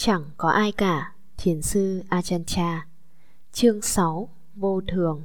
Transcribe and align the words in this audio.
Chẳng 0.00 0.24
có 0.36 0.48
ai 0.48 0.72
cả 0.72 1.12
Thiền 1.36 1.62
sư 1.62 2.02
Ajahn 2.10 2.78
Chương 3.52 3.82
6 3.82 4.28
Vô 4.54 4.80
thường 4.88 5.22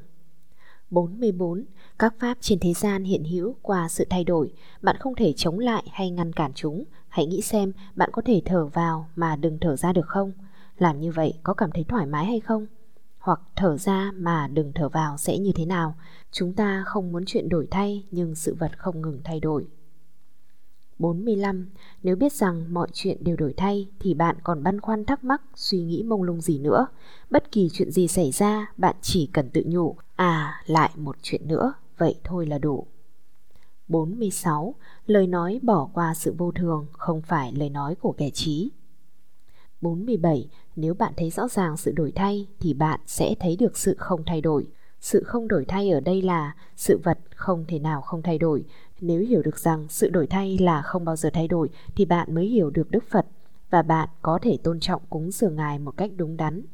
44. 0.90 1.66
Các 2.00 2.14
pháp 2.20 2.38
trên 2.42 2.60
thế 2.60 2.74
gian 2.74 3.04
hiện 3.04 3.24
hữu 3.24 3.56
qua 3.62 3.90
sự 3.90 4.06
thay 4.10 4.24
đổi, 4.24 4.54
bạn 4.82 4.96
không 5.00 5.16
thể 5.16 5.34
chống 5.38 5.60
lại 5.60 5.84
hay 5.92 6.12
ngăn 6.12 6.34
cản 6.34 6.52
chúng. 6.56 6.84
Hãy 7.08 7.26
nghĩ 7.26 7.42
xem 7.42 7.74
bạn 7.96 8.10
có 8.14 8.22
thể 8.26 8.42
thở 8.46 8.66
vào 8.66 9.10
mà 9.16 9.36
đừng 9.36 9.58
thở 9.62 9.76
ra 9.76 9.94
được 9.94 10.08
không? 10.08 10.32
Làm 10.78 11.00
như 11.00 11.12
vậy 11.12 11.34
có 11.44 11.54
cảm 11.54 11.72
thấy 11.72 11.84
thoải 11.84 12.06
mái 12.06 12.26
hay 12.26 12.40
không? 12.40 12.68
Hoặc 13.20 13.42
thở 13.56 13.78
ra 13.78 14.12
mà 14.16 14.48
đừng 14.48 14.72
thở 14.76 14.90
vào 14.90 15.18
sẽ 15.18 15.38
như 15.38 15.52
thế 15.56 15.66
nào? 15.66 15.96
Chúng 16.32 16.54
ta 16.54 16.84
không 16.86 17.12
muốn 17.12 17.24
chuyện 17.28 17.50
đổi 17.50 17.68
thay 17.72 18.06
nhưng 18.12 18.36
sự 18.36 18.56
vật 18.60 18.72
không 18.78 19.02
ngừng 19.02 19.22
thay 19.24 19.40
đổi. 19.40 19.68
45. 21.00 21.70
Nếu 22.04 22.16
biết 22.16 22.34
rằng 22.34 22.74
mọi 22.74 22.88
chuyện 22.94 23.24
đều 23.24 23.36
đổi 23.36 23.54
thay 23.58 23.90
thì 24.00 24.14
bạn 24.14 24.36
còn 24.44 24.64
băn 24.64 24.82
khoăn 24.82 25.06
thắc 25.06 25.24
mắc, 25.24 25.42
suy 25.56 25.82
nghĩ 25.82 26.04
mông 26.04 26.24
lung 26.24 26.42
gì 26.42 26.60
nữa. 26.60 26.88
Bất 27.30 27.52
kỳ 27.52 27.70
chuyện 27.74 27.92
gì 27.92 28.08
xảy 28.08 28.32
ra, 28.32 28.72
bạn 28.78 28.96
chỉ 29.02 29.30
cần 29.34 29.50
tự 29.50 29.64
nhủ, 29.66 29.96
à, 30.16 30.64
lại 30.66 30.92
một 30.96 31.16
chuyện 31.22 31.48
nữa, 31.48 31.74
vậy 31.98 32.16
thôi 32.24 32.46
là 32.46 32.58
đủ. 32.58 32.88
46. 33.88 34.76
Lời 35.06 35.28
nói 35.28 35.60
bỏ 35.64 35.90
qua 35.94 36.14
sự 36.14 36.36
vô 36.38 36.52
thường 36.52 36.86
không 36.92 37.22
phải 37.22 37.52
lời 37.52 37.70
nói 37.70 37.96
của 37.96 38.12
kẻ 38.12 38.30
trí. 38.30 38.72
47. 39.82 40.50
Nếu 40.76 40.94
bạn 40.94 41.14
thấy 41.18 41.30
rõ 41.30 41.48
ràng 41.48 41.78
sự 41.78 41.92
đổi 41.92 42.12
thay 42.12 42.48
thì 42.60 42.74
bạn 42.74 43.00
sẽ 43.06 43.36
thấy 43.40 43.56
được 43.56 43.78
sự 43.78 43.96
không 44.00 44.24
thay 44.26 44.42
đổi. 44.42 44.68
Sự 45.00 45.24
không 45.24 45.48
đổi 45.48 45.66
thay 45.66 45.90
ở 45.90 46.00
đây 46.00 46.22
là 46.22 46.56
sự 46.76 47.00
vật 47.04 47.20
không 47.36 47.66
thể 47.68 47.80
nào 47.80 48.02
không 48.02 48.22
thay 48.22 48.38
đổi. 48.38 48.66
Nếu 49.06 49.22
hiểu 49.22 49.42
được 49.42 49.60
rằng 49.60 49.86
sự 49.90 50.10
đổi 50.10 50.28
thay 50.28 50.58
là 50.58 50.82
không 50.82 51.06
bao 51.06 51.16
giờ 51.16 51.30
thay 51.34 51.48
đổi 51.48 51.70
thì 51.96 52.06
bạn 52.06 52.36
mới 52.36 52.46
hiểu 52.46 52.70
được 52.70 52.92
Đức 52.92 53.04
Phật 53.10 53.26
và 53.70 53.82
bạn 53.82 54.10
có 54.22 54.40
thể 54.42 54.58
tôn 54.64 54.80
trọng 54.80 55.02
cúng 55.10 55.32
dường 55.32 55.56
Ngài 55.56 55.80
một 55.80 55.98
cách 55.98 56.12
đúng 56.16 56.38
đắn. 56.38 56.66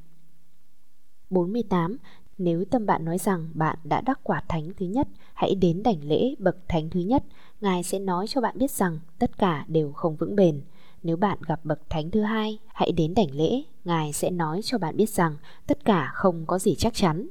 48. 1.30 1.98
Nếu 2.38 2.66
tâm 2.66 2.86
bạn 2.86 3.06
nói 3.06 3.18
rằng 3.18 3.50
bạn 3.54 3.78
đã 3.84 4.02
đắc 4.02 4.20
quả 4.24 4.44
thánh 4.48 4.70
thứ 4.78 4.86
nhất, 4.86 5.08
hãy 5.34 5.56
đến 5.56 5.84
đảnh 5.84 6.04
lễ 6.04 6.36
bậc 6.40 6.58
thánh 6.68 6.90
thứ 6.90 7.00
nhất, 7.00 7.24
Ngài 7.62 7.84
sẽ 7.84 8.00
nói 8.00 8.28
cho 8.28 8.42
bạn 8.42 8.58
biết 8.58 8.72
rằng 8.72 9.00
tất 9.20 9.38
cả 9.38 9.66
đều 9.68 9.92
không 9.92 10.16
vững 10.16 10.36
bền. 10.36 10.62
Nếu 11.04 11.18
bạn 11.18 11.38
gặp 11.48 11.60
bậc 11.64 11.90
thánh 11.90 12.12
thứ 12.12 12.22
hai, 12.22 12.60
hãy 12.68 12.92
đến 12.92 13.14
đảnh 13.14 13.32
lễ, 13.36 13.62
Ngài 13.86 14.14
sẽ 14.14 14.30
nói 14.30 14.62
cho 14.64 14.78
bạn 14.78 14.98
biết 14.98 15.10
rằng 15.10 15.36
tất 15.68 15.86
cả 15.86 16.12
không 16.14 16.46
có 16.46 16.60
gì 16.60 16.76
chắc 16.76 16.94
chắn. 16.94 17.28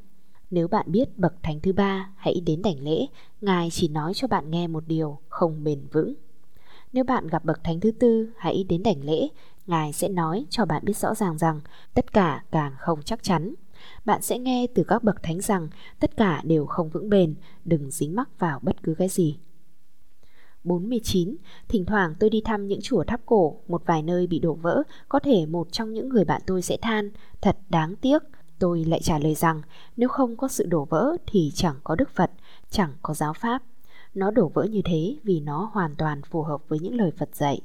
Nếu 0.51 0.69
bạn 0.69 0.93
biết 0.93 1.19
bậc 1.19 1.35
thánh 1.43 1.61
thứ 1.61 1.73
ba, 1.73 2.11
hãy 2.17 2.41
đến 2.47 2.63
đảnh 2.63 2.81
lễ, 2.81 3.07
Ngài 3.41 3.69
chỉ 3.71 3.89
nói 3.89 4.15
cho 4.15 4.29
bạn 4.29 4.51
nghe 4.51 4.67
một 4.67 4.85
điều 4.87 5.19
không 5.29 5.65
bền 5.65 5.87
vững. 5.93 6.15
Nếu 6.93 7.05
bạn 7.05 7.27
gặp 7.27 7.45
bậc 7.45 7.65
thánh 7.65 7.81
thứ 7.81 7.91
tư, 7.91 8.31
hãy 8.37 8.65
đến 8.69 8.83
đảnh 8.83 9.05
lễ, 9.05 9.29
Ngài 9.67 9.93
sẽ 9.93 10.09
nói 10.09 10.47
cho 10.51 10.65
bạn 10.65 10.85
biết 10.85 10.97
rõ 10.97 11.15
ràng 11.15 11.39
rằng 11.39 11.61
tất 11.95 12.13
cả 12.13 12.45
càng 12.51 12.75
không 12.79 13.03
chắc 13.03 13.23
chắn. 13.23 13.55
Bạn 14.05 14.23
sẽ 14.23 14.39
nghe 14.39 14.67
từ 14.75 14.85
các 14.85 15.05
bậc 15.05 15.23
thánh 15.23 15.41
rằng 15.41 15.69
tất 16.01 16.17
cả 16.17 16.43
đều 16.45 16.67
không 16.67 16.89
vững 16.89 17.11
bền, 17.11 17.35
đừng 17.65 17.91
dính 17.91 18.17
mắc 18.17 18.29
vào 18.39 18.61
bất 18.63 18.83
cứ 18.83 18.95
cái 18.95 19.09
gì. 19.09 19.39
49. 20.65 21.37
Thỉnh 21.69 21.85
thoảng 21.85 22.15
tôi 22.21 22.31
đi 22.31 22.43
thăm 22.45 22.69
những 22.69 22.81
chùa 22.83 23.05
tháp 23.05 23.21
cổ, 23.27 23.61
một 23.69 23.83
vài 23.87 24.03
nơi 24.03 24.27
bị 24.27 24.39
đổ 24.39 24.55
vỡ, 24.55 24.83
có 25.09 25.19
thể 25.19 25.47
một 25.47 25.73
trong 25.73 25.93
những 25.93 26.09
người 26.09 26.25
bạn 26.25 26.43
tôi 26.47 26.63
sẽ 26.63 26.77
than, 26.77 27.11
thật 27.41 27.57
đáng 27.69 27.97
tiếc. 27.97 28.23
Tôi 28.59 28.85
lại 28.85 29.01
trả 29.03 29.19
lời 29.19 29.35
rằng, 29.35 29.63
nếu 29.97 30.09
không 30.09 30.37
có 30.37 30.49
sự 30.49 30.67
đổ 30.67 30.85
vỡ 30.85 31.17
thì 31.27 31.53
chẳng 31.55 31.77
có 31.85 31.95
Đức 31.95 32.11
Phật, 32.11 32.31
chẳng 32.71 32.93
có 33.03 33.15
giáo 33.15 33.33
Pháp. 33.33 33.63
Nó 34.15 34.31
đổ 34.31 34.51
vỡ 34.55 34.65
như 34.65 34.83
thế 34.85 35.17
vì 35.23 35.41
nó 35.41 35.71
hoàn 35.73 35.97
toàn 35.97 36.23
phù 36.23 36.43
hợp 36.43 36.69
với 36.69 36.79
những 36.79 36.95
lời 36.95 37.13
Phật 37.19 37.37
dạy. 37.37 37.61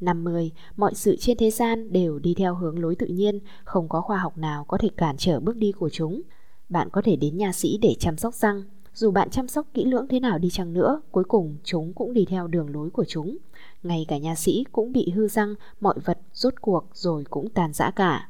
50. 0.00 0.50
Mọi 0.76 0.94
sự 0.94 1.16
trên 1.16 1.36
thế 1.36 1.50
gian 1.50 1.92
đều 1.92 2.18
đi 2.18 2.34
theo 2.34 2.54
hướng 2.54 2.78
lối 2.78 2.94
tự 2.94 3.06
nhiên, 3.06 3.40
không 3.64 3.88
có 3.88 4.00
khoa 4.00 4.18
học 4.18 4.38
nào 4.38 4.64
có 4.64 4.78
thể 4.78 4.88
cản 4.96 5.16
trở 5.16 5.40
bước 5.40 5.56
đi 5.56 5.72
của 5.72 5.88
chúng. 5.88 6.22
Bạn 6.68 6.88
có 6.90 7.02
thể 7.02 7.16
đến 7.16 7.36
nhà 7.36 7.52
sĩ 7.52 7.78
để 7.78 7.94
chăm 7.98 8.16
sóc 8.16 8.34
răng, 8.34 8.62
dù 8.94 9.10
bạn 9.10 9.30
chăm 9.30 9.48
sóc 9.48 9.66
kỹ 9.74 9.84
lưỡng 9.84 10.08
thế 10.08 10.20
nào 10.20 10.38
đi 10.38 10.50
chăng 10.50 10.72
nữa, 10.72 11.00
cuối 11.10 11.24
cùng 11.24 11.56
chúng 11.64 11.92
cũng 11.92 12.12
đi 12.12 12.24
theo 12.24 12.46
đường 12.46 12.70
lối 12.74 12.90
của 12.90 13.04
chúng. 13.08 13.36
Ngay 13.82 14.04
cả 14.08 14.18
nhà 14.18 14.34
sĩ 14.34 14.64
cũng 14.72 14.92
bị 14.92 15.10
hư 15.10 15.28
răng, 15.28 15.54
mọi 15.80 15.98
vật 16.04 16.18
rốt 16.32 16.54
cuộc 16.60 16.84
rồi 16.92 17.24
cũng 17.30 17.48
tàn 17.48 17.72
rã 17.72 17.90
cả. 17.90 18.29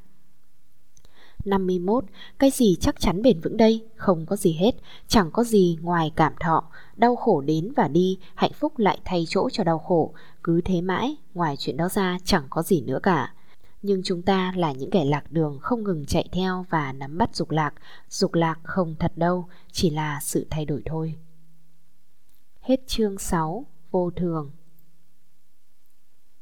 51. 1.45 2.05
Cái 2.39 2.51
gì 2.51 2.77
chắc 2.81 3.01
chắn 3.01 3.23
bền 3.23 3.41
vững 3.41 3.57
đây? 3.57 3.87
Không 3.97 4.27
có 4.27 4.37
gì 4.37 4.53
hết, 4.53 4.73
chẳng 5.09 5.31
có 5.33 5.45
gì 5.45 5.79
ngoài 5.81 6.13
cảm 6.17 6.33
thọ. 6.41 6.71
Đau 6.97 7.17
khổ 7.17 7.41
đến 7.41 7.73
và 7.77 7.89
đi, 7.89 8.19
hạnh 8.35 8.53
phúc 8.53 8.79
lại 8.79 8.99
thay 9.05 9.25
chỗ 9.29 9.49
cho 9.51 9.65
đau 9.65 9.79
khổ. 9.79 10.15
Cứ 10.45 10.61
thế 10.61 10.81
mãi, 10.81 11.17
ngoài 11.35 11.57
chuyện 11.59 11.77
đó 11.77 11.89
ra 11.89 12.19
chẳng 12.25 12.47
có 12.51 12.63
gì 12.63 12.81
nữa 12.81 12.99
cả. 13.03 13.35
Nhưng 13.83 14.03
chúng 14.05 14.23
ta 14.23 14.53
là 14.57 14.73
những 14.73 14.91
kẻ 14.91 15.05
lạc 15.05 15.33
đường 15.33 15.59
không 15.61 15.85
ngừng 15.85 16.07
chạy 16.07 16.29
theo 16.33 16.65
và 16.71 16.93
nắm 16.93 17.19
bắt 17.19 17.37
dục 17.37 17.51
lạc. 17.51 17.75
Dục 18.09 18.35
lạc 18.35 18.59
không 18.63 18.95
thật 18.99 19.13
đâu, 19.17 19.49
chỉ 19.73 19.91
là 19.91 20.19
sự 20.23 20.47
thay 20.51 20.65
đổi 20.65 20.83
thôi. 20.85 21.15
Hết 22.61 22.87
chương 22.87 23.19
6, 23.19 23.67
vô 23.91 24.11
thường. 24.11 24.51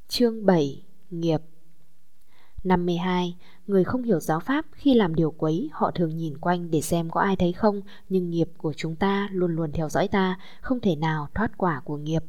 Chương 0.08 0.47
7, 0.47 0.82
nghiệp 1.10 1.41
52. 2.64 3.36
Người 3.66 3.84
không 3.84 4.02
hiểu 4.02 4.20
giáo 4.20 4.41
pháp 4.41 4.66
khi 4.72 4.94
làm 4.94 5.14
điều 5.14 5.30
quấy 5.30 5.70
họ 5.72 5.91
thường 5.91 6.16
nhìn 6.16 6.38
quanh 6.38 6.70
để 6.70 6.80
xem 6.80 7.10
có 7.10 7.20
ai 7.20 7.36
thấy 7.36 7.52
không 7.52 7.80
nhưng 8.08 8.30
nghiệp 8.30 8.48
của 8.56 8.72
chúng 8.72 8.96
ta 8.96 9.28
luôn 9.32 9.56
luôn 9.56 9.72
theo 9.72 9.88
dõi 9.88 10.08
ta, 10.08 10.38
không 10.60 10.80
thể 10.80 10.96
nào 10.96 11.28
thoát 11.34 11.58
quả 11.58 11.80
của 11.84 11.96
nghiệp. 11.96 12.22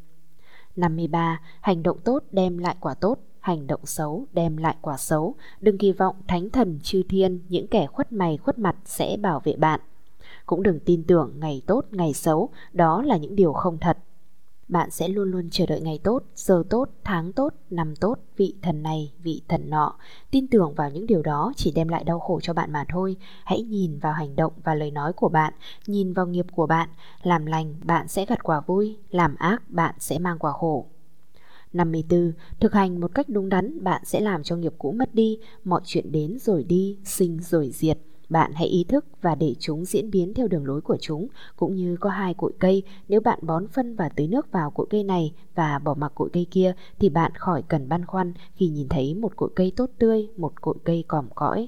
53. 0.76 1.42
Hành 1.62 1.84
động 1.84 1.98
tốt 2.04 2.24
đem 2.32 2.58
lại 2.58 2.76
quả 2.80 2.94
tốt, 2.94 3.18
hành 3.40 3.68
động 3.68 3.86
xấu 3.86 4.26
đem 4.34 4.58
lại 4.58 4.76
quả 4.82 4.98
xấu. 4.98 5.36
Đừng 5.62 5.78
kỳ 5.78 5.92
vọng 5.92 6.16
thánh 6.28 6.50
thần 6.50 6.80
chư 6.84 7.04
thiên, 7.10 7.40
những 7.50 7.68
kẻ 7.68 7.88
khuất 7.88 8.12
mày 8.12 8.38
khuất 8.38 8.60
mặt 8.60 8.76
sẽ 8.86 9.18
bảo 9.18 9.42
vệ 9.44 9.56
bạn. 9.56 9.80
Cũng 10.46 10.64
đừng 10.64 10.80
tin 10.80 11.04
tưởng 11.04 11.34
ngày 11.40 11.62
tốt, 11.68 11.86
ngày 11.92 12.14
xấu, 12.14 12.50
đó 12.74 13.02
là 13.02 13.18
những 13.18 13.36
điều 13.36 13.54
không 13.54 13.78
thật 13.78 13.98
bạn 14.70 14.92
sẽ 14.92 15.08
luôn 15.08 15.32
luôn 15.32 15.50
chờ 15.52 15.66
đợi 15.66 15.82
ngày 15.82 16.00
tốt, 16.04 16.24
giờ 16.36 16.64
tốt, 16.70 16.90
tháng 17.04 17.34
tốt, 17.34 17.54
năm 17.70 17.96
tốt, 17.96 18.16
vị 18.38 18.56
thần 18.62 18.84
này, 18.84 19.14
vị 19.24 19.42
thần 19.48 19.70
nọ. 19.70 19.96
Tin 20.32 20.48
tưởng 20.48 20.74
vào 20.76 20.90
những 20.90 21.08
điều 21.08 21.22
đó 21.22 21.54
chỉ 21.56 21.72
đem 21.72 21.88
lại 21.88 22.04
đau 22.04 22.20
khổ 22.20 22.40
cho 22.40 22.54
bạn 22.54 22.72
mà 22.72 22.86
thôi. 22.90 23.16
Hãy 23.46 23.62
nhìn 23.62 24.00
vào 24.00 24.14
hành 24.14 24.36
động 24.36 24.54
và 24.64 24.76
lời 24.76 24.92
nói 24.92 25.14
của 25.14 25.30
bạn, 25.30 25.54
nhìn 25.88 26.14
vào 26.14 26.28
nghiệp 26.28 26.46
của 26.52 26.68
bạn. 26.68 26.90
Làm 27.24 27.46
lành, 27.46 27.76
bạn 27.84 28.08
sẽ 28.08 28.26
gặt 28.26 28.44
quả 28.44 28.62
vui, 28.62 28.98
làm 29.10 29.36
ác, 29.36 29.70
bạn 29.70 29.96
sẽ 30.00 30.20
mang 30.20 30.40
quả 30.40 30.52
khổ. 30.52 30.86
54. 31.74 32.34
Thực 32.60 32.74
hành 32.74 33.00
một 33.00 33.12
cách 33.16 33.30
đúng 33.30 33.50
đắn, 33.50 33.84
bạn 33.84 34.02
sẽ 34.06 34.20
làm 34.20 34.44
cho 34.44 34.56
nghiệp 34.56 34.74
cũ 34.78 34.92
mất 34.92 35.16
đi, 35.16 35.40
mọi 35.64 35.82
chuyện 35.86 36.12
đến 36.12 36.38
rồi 36.40 36.64
đi, 36.64 36.98
sinh 37.04 37.40
rồi 37.40 37.72
diệt. 37.74 37.98
Bạn 38.30 38.52
hãy 38.56 38.68
ý 38.68 38.84
thức 38.84 39.06
và 39.22 39.36
để 39.36 39.56
chúng 39.60 39.86
diễn 39.86 40.12
biến 40.12 40.34
theo 40.34 40.48
đường 40.48 40.66
lối 40.66 40.82
của 40.82 40.98
chúng, 41.02 41.28
cũng 41.56 41.76
như 41.76 41.98
có 42.00 42.10
hai 42.10 42.34
cội 42.34 42.52
cây, 42.60 42.84
nếu 43.08 43.22
bạn 43.22 43.40
bón 43.42 43.68
phân 43.68 43.96
và 43.96 44.10
tưới 44.10 44.28
nước 44.28 44.52
vào 44.52 44.72
cội 44.72 44.88
cây 44.90 45.04
này 45.04 45.34
và 45.56 45.80
bỏ 45.80 45.94
mặc 45.94 46.12
cội 46.16 46.30
cây 46.34 46.48
kia 46.52 46.74
thì 47.00 47.10
bạn 47.10 47.32
khỏi 47.36 47.62
cần 47.68 47.90
băn 47.90 48.06
khoăn 48.06 48.34
khi 48.56 48.68
nhìn 48.68 48.90
thấy 48.90 49.14
một 49.14 49.36
cội 49.36 49.50
cây 49.56 49.72
tốt 49.76 49.90
tươi, 49.98 50.28
một 50.38 50.62
cội 50.62 50.76
cây 50.84 51.04
còm 51.08 51.30
cõi. 51.36 51.68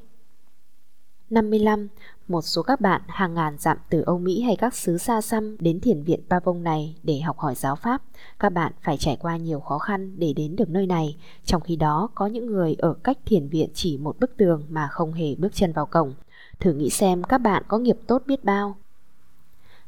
55. 1.31 1.88
Một 2.27 2.41
số 2.41 2.63
các 2.63 2.81
bạn 2.81 3.01
hàng 3.07 3.33
ngàn 3.33 3.57
dặm 3.57 3.78
từ 3.89 4.01
Âu 4.01 4.19
Mỹ 4.19 4.41
hay 4.41 4.55
các 4.55 4.75
xứ 4.75 4.97
xa 4.97 5.22
xăm 5.22 5.57
đến 5.59 5.79
thiền 5.79 6.03
viện 6.03 6.19
Pavong 6.29 6.63
này 6.63 6.95
để 7.03 7.19
học 7.19 7.38
hỏi 7.38 7.55
giáo 7.55 7.75
Pháp. 7.75 8.01
Các 8.39 8.49
bạn 8.49 8.73
phải 8.81 8.97
trải 8.97 9.17
qua 9.22 9.38
nhiều 9.38 9.59
khó 9.59 9.78
khăn 9.78 10.19
để 10.19 10.33
đến 10.33 10.55
được 10.55 10.69
nơi 10.69 10.88
này. 10.88 11.17
Trong 11.45 11.61
khi 11.61 11.75
đó, 11.75 12.09
có 12.16 12.28
những 12.28 12.45
người 12.45 12.75
ở 12.79 12.93
cách 12.93 13.17
thiền 13.25 13.47
viện 13.47 13.69
chỉ 13.73 13.97
một 13.97 14.19
bức 14.19 14.38
tường 14.38 14.63
mà 14.69 14.88
không 14.91 15.13
hề 15.13 15.35
bước 15.35 15.53
chân 15.53 15.73
vào 15.73 15.85
cổng. 15.85 16.13
Thử 16.61 16.73
nghĩ 16.73 16.89
xem 16.89 17.23
các 17.23 17.38
bạn 17.38 17.63
có 17.67 17.77
nghiệp 17.77 17.97
tốt 18.07 18.23
biết 18.25 18.44
bao 18.44 18.75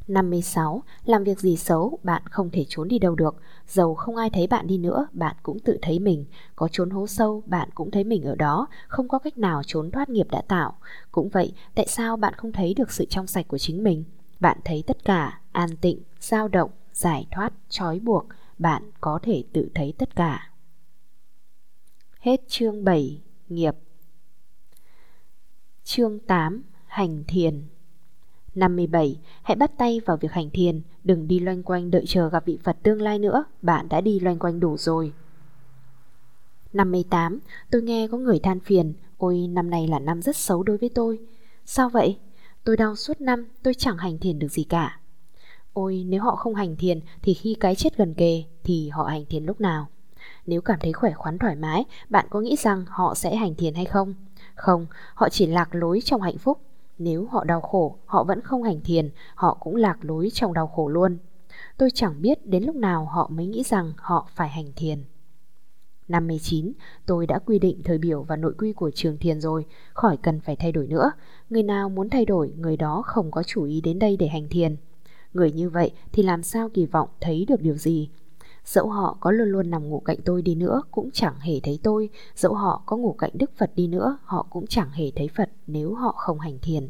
56. 0.07 0.83
Làm 1.05 1.23
việc 1.23 1.39
gì 1.39 1.57
xấu, 1.57 1.99
bạn 2.03 2.21
không 2.25 2.49
thể 2.49 2.65
trốn 2.69 2.87
đi 2.87 2.99
đâu 2.99 3.15
được. 3.15 3.35
Dầu 3.67 3.95
không 3.95 4.15
ai 4.15 4.29
thấy 4.29 4.47
bạn 4.47 4.67
đi 4.67 4.77
nữa, 4.77 5.07
bạn 5.11 5.35
cũng 5.43 5.59
tự 5.59 5.77
thấy 5.81 5.99
mình. 5.99 6.25
Có 6.55 6.67
trốn 6.71 6.89
hố 6.89 7.07
sâu, 7.07 7.43
bạn 7.45 7.69
cũng 7.75 7.91
thấy 7.91 8.03
mình 8.03 8.23
ở 8.23 8.35
đó. 8.35 8.67
Không 8.87 9.07
có 9.07 9.19
cách 9.19 9.37
nào 9.37 9.61
trốn 9.63 9.91
thoát 9.91 10.09
nghiệp 10.09 10.27
đã 10.31 10.41
tạo. 10.47 10.73
Cũng 11.11 11.29
vậy, 11.29 11.53
tại 11.75 11.87
sao 11.87 12.17
bạn 12.17 12.33
không 12.37 12.51
thấy 12.51 12.73
được 12.73 12.91
sự 12.91 13.05
trong 13.05 13.27
sạch 13.27 13.47
của 13.47 13.57
chính 13.57 13.83
mình? 13.83 14.03
Bạn 14.39 14.57
thấy 14.65 14.83
tất 14.87 15.05
cả, 15.05 15.39
an 15.51 15.69
tịnh, 15.81 15.99
dao 16.19 16.47
động, 16.47 16.71
giải 16.93 17.27
thoát, 17.31 17.53
trói 17.69 17.99
buộc. 17.99 18.25
Bạn 18.59 18.83
có 19.01 19.19
thể 19.23 19.43
tự 19.53 19.69
thấy 19.75 19.93
tất 19.97 20.15
cả. 20.15 20.49
Hết 22.19 22.41
chương 22.47 22.83
7. 22.83 23.21
Nghiệp 23.49 23.75
Chương 25.85 26.19
8. 26.19 26.63
Hành 26.85 27.23
thiền 27.27 27.63
57. 28.55 29.19
Hãy 29.43 29.55
bắt 29.55 29.71
tay 29.77 30.01
vào 30.05 30.17
việc 30.17 30.31
hành 30.31 30.49
thiền, 30.49 30.81
đừng 31.03 31.27
đi 31.27 31.39
loanh 31.39 31.63
quanh 31.63 31.91
đợi 31.91 32.03
chờ 32.07 32.29
gặp 32.29 32.45
vị 32.45 32.57
Phật 32.63 32.77
tương 32.83 33.01
lai 33.01 33.19
nữa, 33.19 33.45
bạn 33.61 33.89
đã 33.89 34.01
đi 34.01 34.19
loanh 34.19 34.39
quanh 34.39 34.59
đủ 34.59 34.77
rồi. 34.77 35.13
58. 36.73 37.39
Tôi 37.71 37.81
nghe 37.81 38.07
có 38.07 38.17
người 38.17 38.39
than 38.39 38.59
phiền, 38.59 38.93
ôi 39.17 39.47
năm 39.47 39.69
nay 39.69 39.87
là 39.87 39.99
năm 39.99 40.21
rất 40.21 40.35
xấu 40.35 40.63
đối 40.63 40.77
với 40.77 40.89
tôi. 40.89 41.19
Sao 41.65 41.89
vậy? 41.89 42.17
Tôi 42.63 42.77
đau 42.77 42.95
suốt 42.95 43.21
năm, 43.21 43.47
tôi 43.63 43.73
chẳng 43.73 43.97
hành 43.97 44.17
thiền 44.17 44.39
được 44.39 44.51
gì 44.51 44.63
cả. 44.63 44.99
Ôi 45.73 46.03
nếu 46.07 46.23
họ 46.23 46.35
không 46.35 46.55
hành 46.55 46.75
thiền 46.75 46.99
thì 47.21 47.33
khi 47.33 47.55
cái 47.59 47.75
chết 47.75 47.97
gần 47.97 48.13
kề 48.13 48.43
thì 48.63 48.89
họ 48.89 49.03
hành 49.03 49.25
thiền 49.25 49.45
lúc 49.45 49.61
nào? 49.61 49.87
Nếu 50.45 50.61
cảm 50.61 50.79
thấy 50.79 50.93
khỏe 50.93 51.11
khoắn 51.13 51.37
thoải 51.37 51.55
mái, 51.55 51.85
bạn 52.09 52.25
có 52.29 52.39
nghĩ 52.39 52.55
rằng 52.55 52.85
họ 52.87 53.15
sẽ 53.15 53.35
hành 53.35 53.55
thiền 53.55 53.73
hay 53.73 53.85
không? 53.85 54.13
Không, 54.55 54.87
họ 55.13 55.29
chỉ 55.29 55.45
lạc 55.45 55.75
lối 55.75 56.01
trong 56.05 56.21
hạnh 56.21 56.37
phúc. 56.37 56.59
Nếu 56.97 57.25
họ 57.25 57.43
đau 57.43 57.61
khổ, 57.61 57.97
họ 58.05 58.23
vẫn 58.23 58.41
không 58.41 58.63
hành 58.63 58.81
thiền, 58.81 59.09
họ 59.35 59.57
cũng 59.59 59.75
lạc 59.75 59.97
lối 60.01 60.29
trong 60.33 60.53
đau 60.53 60.67
khổ 60.67 60.87
luôn. 60.87 61.17
Tôi 61.77 61.89
chẳng 61.93 62.21
biết 62.21 62.45
đến 62.45 62.63
lúc 62.63 62.75
nào 62.75 63.05
họ 63.05 63.29
mới 63.33 63.47
nghĩ 63.47 63.63
rằng 63.63 63.93
họ 63.97 64.27
phải 64.35 64.49
hành 64.49 64.71
thiền. 64.75 65.03
59. 66.07 66.73
Tôi 67.05 67.27
đã 67.27 67.39
quy 67.39 67.59
định 67.59 67.81
thời 67.83 67.97
biểu 67.97 68.23
và 68.23 68.35
nội 68.35 68.53
quy 68.57 68.73
của 68.73 68.91
trường 68.91 69.17
thiền 69.17 69.41
rồi, 69.41 69.65
khỏi 69.93 70.17
cần 70.17 70.39
phải 70.39 70.55
thay 70.55 70.71
đổi 70.71 70.87
nữa. 70.87 71.11
Người 71.49 71.63
nào 71.63 71.89
muốn 71.89 72.09
thay 72.09 72.25
đổi, 72.25 72.53
người 72.57 72.77
đó 72.77 73.03
không 73.05 73.31
có 73.31 73.43
chủ 73.43 73.63
ý 73.63 73.81
đến 73.81 73.99
đây 73.99 74.17
để 74.17 74.27
hành 74.27 74.47
thiền. 74.49 74.75
Người 75.33 75.51
như 75.51 75.69
vậy 75.69 75.91
thì 76.11 76.23
làm 76.23 76.43
sao 76.43 76.69
kỳ 76.69 76.85
vọng 76.85 77.09
thấy 77.21 77.45
được 77.47 77.61
điều 77.61 77.77
gì? 77.77 78.09
Dẫu 78.65 78.89
họ 78.89 79.17
có 79.19 79.31
luôn 79.31 79.47
luôn 79.47 79.69
nằm 79.69 79.89
ngủ 79.89 79.99
cạnh 79.99 80.17
tôi 80.25 80.41
đi 80.41 80.55
nữa 80.55 80.81
cũng 80.91 81.09
chẳng 81.13 81.39
hề 81.39 81.59
thấy 81.63 81.79
tôi, 81.83 82.09
dẫu 82.35 82.53
họ 82.53 82.83
có 82.85 82.97
ngủ 82.97 83.13
cạnh 83.13 83.31
Đức 83.33 83.51
Phật 83.57 83.71
đi 83.75 83.87
nữa, 83.87 84.17
họ 84.23 84.47
cũng 84.49 84.67
chẳng 84.67 84.89
hề 84.91 85.11
thấy 85.15 85.27
Phật 85.35 85.49
nếu 85.67 85.93
họ 85.93 86.11
không 86.17 86.39
hành 86.39 86.59
thiền. 86.59 86.89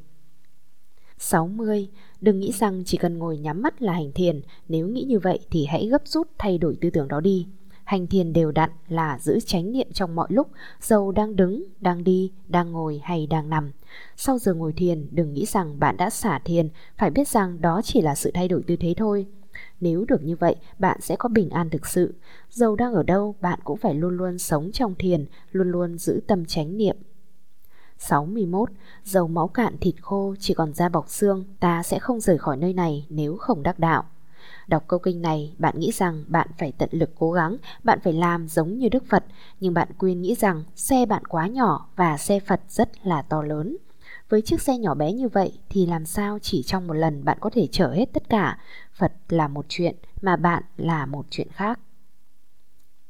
60. 1.18 1.90
Đừng 2.22 2.40
nghĩ 2.40 2.52
rằng 2.52 2.84
chỉ 2.86 2.98
cần 2.98 3.18
ngồi 3.18 3.38
nhắm 3.38 3.62
mắt 3.62 3.82
là 3.82 3.94
hành 3.94 4.12
thiền, 4.12 4.42
nếu 4.68 4.88
nghĩ 4.88 5.04
như 5.04 5.20
vậy 5.20 5.40
thì 5.52 5.66
hãy 5.66 5.88
gấp 5.88 6.08
rút 6.08 6.28
thay 6.38 6.58
đổi 6.58 6.78
tư 6.82 6.90
tưởng 6.90 7.08
đó 7.08 7.20
đi. 7.20 7.48
Hành 7.84 8.08
thiền 8.08 8.34
đều 8.34 8.52
đặn 8.52 8.70
là 8.88 9.20
giữ 9.20 9.40
chánh 9.40 9.72
niệm 9.72 9.88
trong 9.94 10.16
mọi 10.16 10.28
lúc, 10.30 10.48
dầu 10.82 11.12
đang 11.12 11.36
đứng, 11.36 11.64
đang 11.80 12.04
đi, 12.04 12.32
đang 12.48 12.72
ngồi 12.72 13.02
hay 13.04 13.28
đang 13.28 13.50
nằm. 13.50 13.72
Sau 14.18 14.38
giờ 14.38 14.54
ngồi 14.54 14.74
thiền, 14.74 15.08
đừng 15.12 15.34
nghĩ 15.34 15.46
rằng 15.46 15.80
bạn 15.80 15.98
đã 15.98 16.10
xả 16.10 16.40
thiền, 16.40 16.70
phải 16.98 17.10
biết 17.10 17.28
rằng 17.28 17.62
đó 17.62 17.82
chỉ 17.84 18.02
là 18.02 18.16
sự 18.16 18.32
thay 18.34 18.48
đổi 18.48 18.64
tư 18.68 18.76
thế 18.76 18.94
thôi. 18.98 19.26
Nếu 19.80 20.06
được 20.08 20.24
như 20.24 20.36
vậy, 20.36 20.56
bạn 20.80 21.02
sẽ 21.02 21.16
có 21.16 21.30
bình 21.30 21.50
an 21.50 21.70
thực 21.70 21.88
sự. 21.88 22.16
Dầu 22.50 22.76
đang 22.76 22.94
ở 22.94 23.04
đâu, 23.04 23.36
bạn 23.42 23.60
cũng 23.64 23.78
phải 23.78 23.94
luôn 23.94 24.18
luôn 24.18 24.38
sống 24.38 24.72
trong 24.72 24.96
thiền, 24.96 25.26
luôn 25.52 25.72
luôn 25.72 25.98
giữ 25.98 26.22
tâm 26.28 26.46
chánh 26.46 26.78
niệm. 26.78 26.98
61. 27.98 28.70
Dầu 29.04 29.28
máu 29.28 29.48
cạn 29.48 29.78
thịt 29.78 29.96
khô 30.02 30.36
chỉ 30.40 30.54
còn 30.54 30.74
da 30.74 30.90
bọc 30.90 31.10
xương, 31.10 31.46
ta 31.60 31.84
sẽ 31.84 32.00
không 32.00 32.20
rời 32.20 32.38
khỏi 32.38 32.58
nơi 32.58 32.74
này 32.74 33.06
nếu 33.10 33.38
không 33.38 33.64
đắc 33.64 33.80
đạo. 33.80 34.04
Đọc 34.68 34.84
câu 34.88 35.00
kinh 35.00 35.22
này, 35.22 35.56
bạn 35.58 35.80
nghĩ 35.80 35.92
rằng 35.92 36.24
bạn 36.28 36.48
phải 36.58 36.72
tận 36.72 36.90
lực 36.92 37.10
cố 37.20 37.32
gắng, 37.32 37.58
bạn 37.84 38.00
phải 38.04 38.14
làm 38.14 38.48
giống 38.48 38.78
như 38.78 38.90
Đức 38.90 39.04
Phật, 39.10 39.26
nhưng 39.60 39.74
bạn 39.74 39.88
quên 39.98 40.22
nghĩ 40.22 40.36
rằng 40.36 40.64
xe 40.76 41.06
bạn 41.06 41.26
quá 41.26 41.48
nhỏ 41.48 41.88
và 41.96 42.18
xe 42.18 42.40
Phật 42.40 42.62
rất 42.70 43.08
là 43.08 43.22
to 43.22 43.42
lớn. 43.42 43.78
Với 44.34 44.42
chiếc 44.42 44.62
xe 44.62 44.78
nhỏ 44.78 44.96
bé 44.96 45.14
như 45.14 45.28
vậy 45.28 45.52
thì 45.70 45.86
làm 45.86 46.06
sao 46.06 46.40
chỉ 46.42 46.64
trong 46.64 46.88
một 46.88 46.94
lần 46.94 47.26
bạn 47.26 47.38
có 47.42 47.50
thể 47.50 47.68
chở 47.72 47.88
hết 47.88 48.06
tất 48.14 48.30
cả? 48.30 48.58
Phật 48.94 49.12
là 49.30 49.48
một 49.48 49.66
chuyện 49.70 49.96
mà 50.22 50.36
bạn 50.36 50.64
là 50.78 51.06
một 51.06 51.26
chuyện 51.30 51.48
khác. 51.52 51.80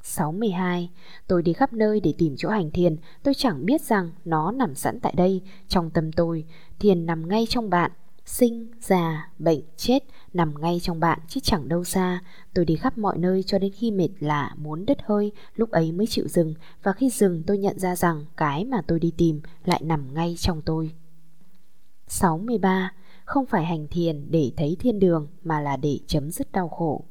62. 0.01 0.89
Tôi 1.27 1.43
đi 1.43 1.53
khắp 1.53 1.73
nơi 1.73 1.99
để 1.99 2.13
tìm 2.17 2.35
chỗ 2.37 2.49
hành 2.49 2.71
thiền, 2.71 2.95
tôi 3.23 3.33
chẳng 3.33 3.65
biết 3.65 3.81
rằng 3.81 4.11
nó 4.25 4.51
nằm 4.51 4.75
sẵn 4.75 4.99
tại 4.99 5.13
đây, 5.17 5.41
trong 5.67 5.89
tâm 5.89 6.11
tôi. 6.11 6.45
Thiền 6.79 7.05
nằm 7.05 7.27
ngay 7.29 7.45
trong 7.49 7.69
bạn, 7.69 7.91
sinh, 8.25 8.71
già, 8.81 9.29
bệnh, 9.39 9.61
chết 9.77 9.99
nằm 10.33 10.53
ngay 10.61 10.79
trong 10.81 10.99
bạn 10.99 11.19
chứ 11.27 11.39
chẳng 11.43 11.67
đâu 11.67 11.83
xa. 11.83 12.19
Tôi 12.53 12.65
đi 12.65 12.75
khắp 12.75 12.97
mọi 12.97 13.17
nơi 13.17 13.43
cho 13.43 13.59
đến 13.59 13.71
khi 13.75 13.91
mệt 13.91 14.09
lạ 14.19 14.55
muốn 14.57 14.85
đứt 14.85 14.97
hơi, 15.03 15.31
lúc 15.55 15.71
ấy 15.71 15.91
mới 15.91 16.07
chịu 16.07 16.27
dừng 16.27 16.53
và 16.83 16.93
khi 16.93 17.09
dừng 17.09 17.43
tôi 17.47 17.57
nhận 17.57 17.79
ra 17.79 17.95
rằng 17.95 18.25
cái 18.37 18.65
mà 18.65 18.81
tôi 18.87 18.99
đi 18.99 19.11
tìm 19.17 19.41
lại 19.65 19.81
nằm 19.83 20.13
ngay 20.13 20.35
trong 20.37 20.61
tôi. 20.61 20.91
63. 22.07 22.94
Không 23.25 23.45
phải 23.45 23.65
hành 23.65 23.88
thiền 23.88 24.31
để 24.31 24.51
thấy 24.57 24.77
thiên 24.79 25.00
đường 25.00 25.27
mà 25.44 25.61
là 25.61 25.77
để 25.77 26.00
chấm 26.07 26.31
dứt 26.31 26.51
đau 26.51 26.69
khổ. 26.69 27.05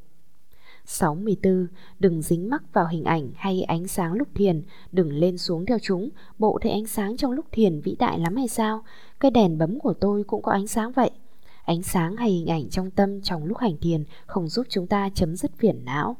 64. 0.84 1.66
Đừng 1.98 2.22
dính 2.22 2.50
mắc 2.50 2.62
vào 2.72 2.86
hình 2.86 3.04
ảnh 3.04 3.30
hay 3.36 3.62
ánh 3.62 3.88
sáng 3.88 4.12
lúc 4.12 4.28
thiền, 4.34 4.62
đừng 4.92 5.12
lên 5.12 5.38
xuống 5.38 5.66
theo 5.66 5.78
chúng, 5.82 6.08
bộ 6.38 6.58
thấy 6.62 6.72
ánh 6.72 6.86
sáng 6.86 7.16
trong 7.16 7.32
lúc 7.32 7.46
thiền 7.52 7.80
vĩ 7.80 7.96
đại 7.98 8.18
lắm 8.18 8.36
hay 8.36 8.48
sao? 8.48 8.84
Cái 9.20 9.30
đèn 9.30 9.58
bấm 9.58 9.78
của 9.78 9.94
tôi 9.94 10.24
cũng 10.24 10.42
có 10.42 10.52
ánh 10.52 10.66
sáng 10.66 10.92
vậy. 10.92 11.10
Ánh 11.64 11.82
sáng 11.82 12.16
hay 12.16 12.30
hình 12.30 12.46
ảnh 12.46 12.68
trong 12.68 12.90
tâm 12.90 13.20
trong 13.20 13.44
lúc 13.44 13.58
hành 13.58 13.76
thiền 13.76 14.04
không 14.26 14.48
giúp 14.48 14.66
chúng 14.68 14.86
ta 14.86 15.10
chấm 15.14 15.36
dứt 15.36 15.50
phiền 15.58 15.84
não. 15.84 16.16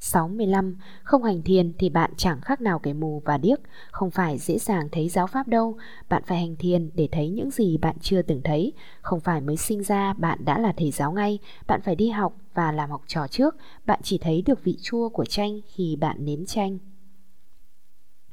65. 0.00 0.76
Không 1.02 1.24
hành 1.24 1.42
thiền 1.42 1.72
thì 1.78 1.90
bạn 1.90 2.12
chẳng 2.16 2.40
khác 2.40 2.60
nào 2.60 2.78
kẻ 2.78 2.92
mù 2.92 3.22
và 3.24 3.38
điếc, 3.38 3.58
không 3.90 4.10
phải 4.10 4.38
dễ 4.38 4.58
dàng 4.58 4.88
thấy 4.92 5.08
giáo 5.08 5.26
pháp 5.26 5.48
đâu. 5.48 5.76
Bạn 6.08 6.22
phải 6.26 6.38
hành 6.38 6.56
thiền 6.56 6.90
để 6.94 7.08
thấy 7.12 7.28
những 7.28 7.50
gì 7.50 7.76
bạn 7.76 7.96
chưa 8.00 8.22
từng 8.22 8.40
thấy. 8.44 8.72
Không 9.00 9.20
phải 9.20 9.40
mới 9.40 9.56
sinh 9.56 9.82
ra 9.82 10.12
bạn 10.12 10.44
đã 10.44 10.58
là 10.58 10.72
thầy 10.76 10.90
giáo 10.90 11.12
ngay, 11.12 11.38
bạn 11.66 11.80
phải 11.82 11.96
đi 11.96 12.08
học 12.08 12.36
và 12.54 12.72
làm 12.72 12.90
học 12.90 13.02
trò 13.06 13.26
trước. 13.28 13.56
Bạn 13.86 14.00
chỉ 14.02 14.18
thấy 14.18 14.42
được 14.42 14.64
vị 14.64 14.76
chua 14.82 15.08
của 15.08 15.24
chanh 15.24 15.60
khi 15.66 15.96
bạn 15.96 16.24
nếm 16.24 16.46
chanh. 16.46 16.78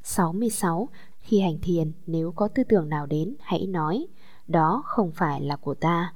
66. 0.03 0.89
Khi 1.19 1.39
hành 1.39 1.59
thiền, 1.61 1.91
nếu 2.05 2.31
có 2.31 2.47
tư 2.47 2.63
tưởng 2.63 2.89
nào 2.89 3.05
đến, 3.05 3.35
hãy 3.41 3.67
nói, 3.67 4.07
đó 4.47 4.83
không 4.85 5.11
phải 5.11 5.41
là 5.41 5.55
của 5.55 5.73
ta. 5.73 6.13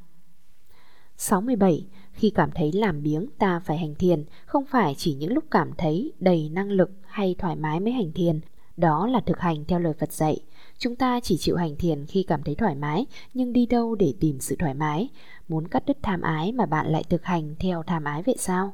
67. 1.18 1.88
Khi 2.20 2.30
cảm 2.30 2.52
thấy 2.56 2.72
làm 2.72 3.04
biếng 3.04 3.26
ta 3.38 3.60
phải 3.60 3.78
hành 3.78 3.96
thiền, 3.96 4.24
không 4.46 4.66
phải 4.66 4.96
chỉ 4.98 5.14
những 5.14 5.34
lúc 5.34 5.44
cảm 5.52 5.72
thấy 5.78 6.14
đầy 6.20 6.50
năng 6.50 6.72
lực 6.72 6.92
hay 7.06 7.36
thoải 7.38 7.56
mái 7.56 7.80
mới 7.80 7.94
hành 7.94 8.12
thiền. 8.12 8.40
Đó 8.78 9.08
là 9.08 9.22
thực 9.26 9.40
hành 9.40 9.66
theo 9.66 9.80
lời 9.80 9.94
Phật 10.00 10.14
dạy. 10.14 10.40
Chúng 10.78 10.96
ta 10.96 11.20
chỉ 11.20 11.38
chịu 11.38 11.56
hành 11.56 11.76
thiền 11.76 12.06
khi 12.06 12.24
cảm 12.24 12.44
thấy 12.44 12.56
thoải 12.56 12.76
mái, 12.76 13.06
nhưng 13.34 13.54
đi 13.54 13.66
đâu 13.66 13.96
để 13.96 14.14
tìm 14.20 14.40
sự 14.40 14.56
thoải 14.60 14.74
mái? 14.74 15.10
Muốn 15.48 15.68
cắt 15.68 15.84
đứt 15.86 15.98
tham 16.02 16.22
ái 16.22 16.52
mà 16.52 16.66
bạn 16.66 16.88
lại 16.88 17.04
thực 17.10 17.24
hành 17.24 17.56
theo 17.60 17.84
tham 17.84 18.04
ái 18.04 18.24
vậy 18.24 18.36
sao? 18.40 18.74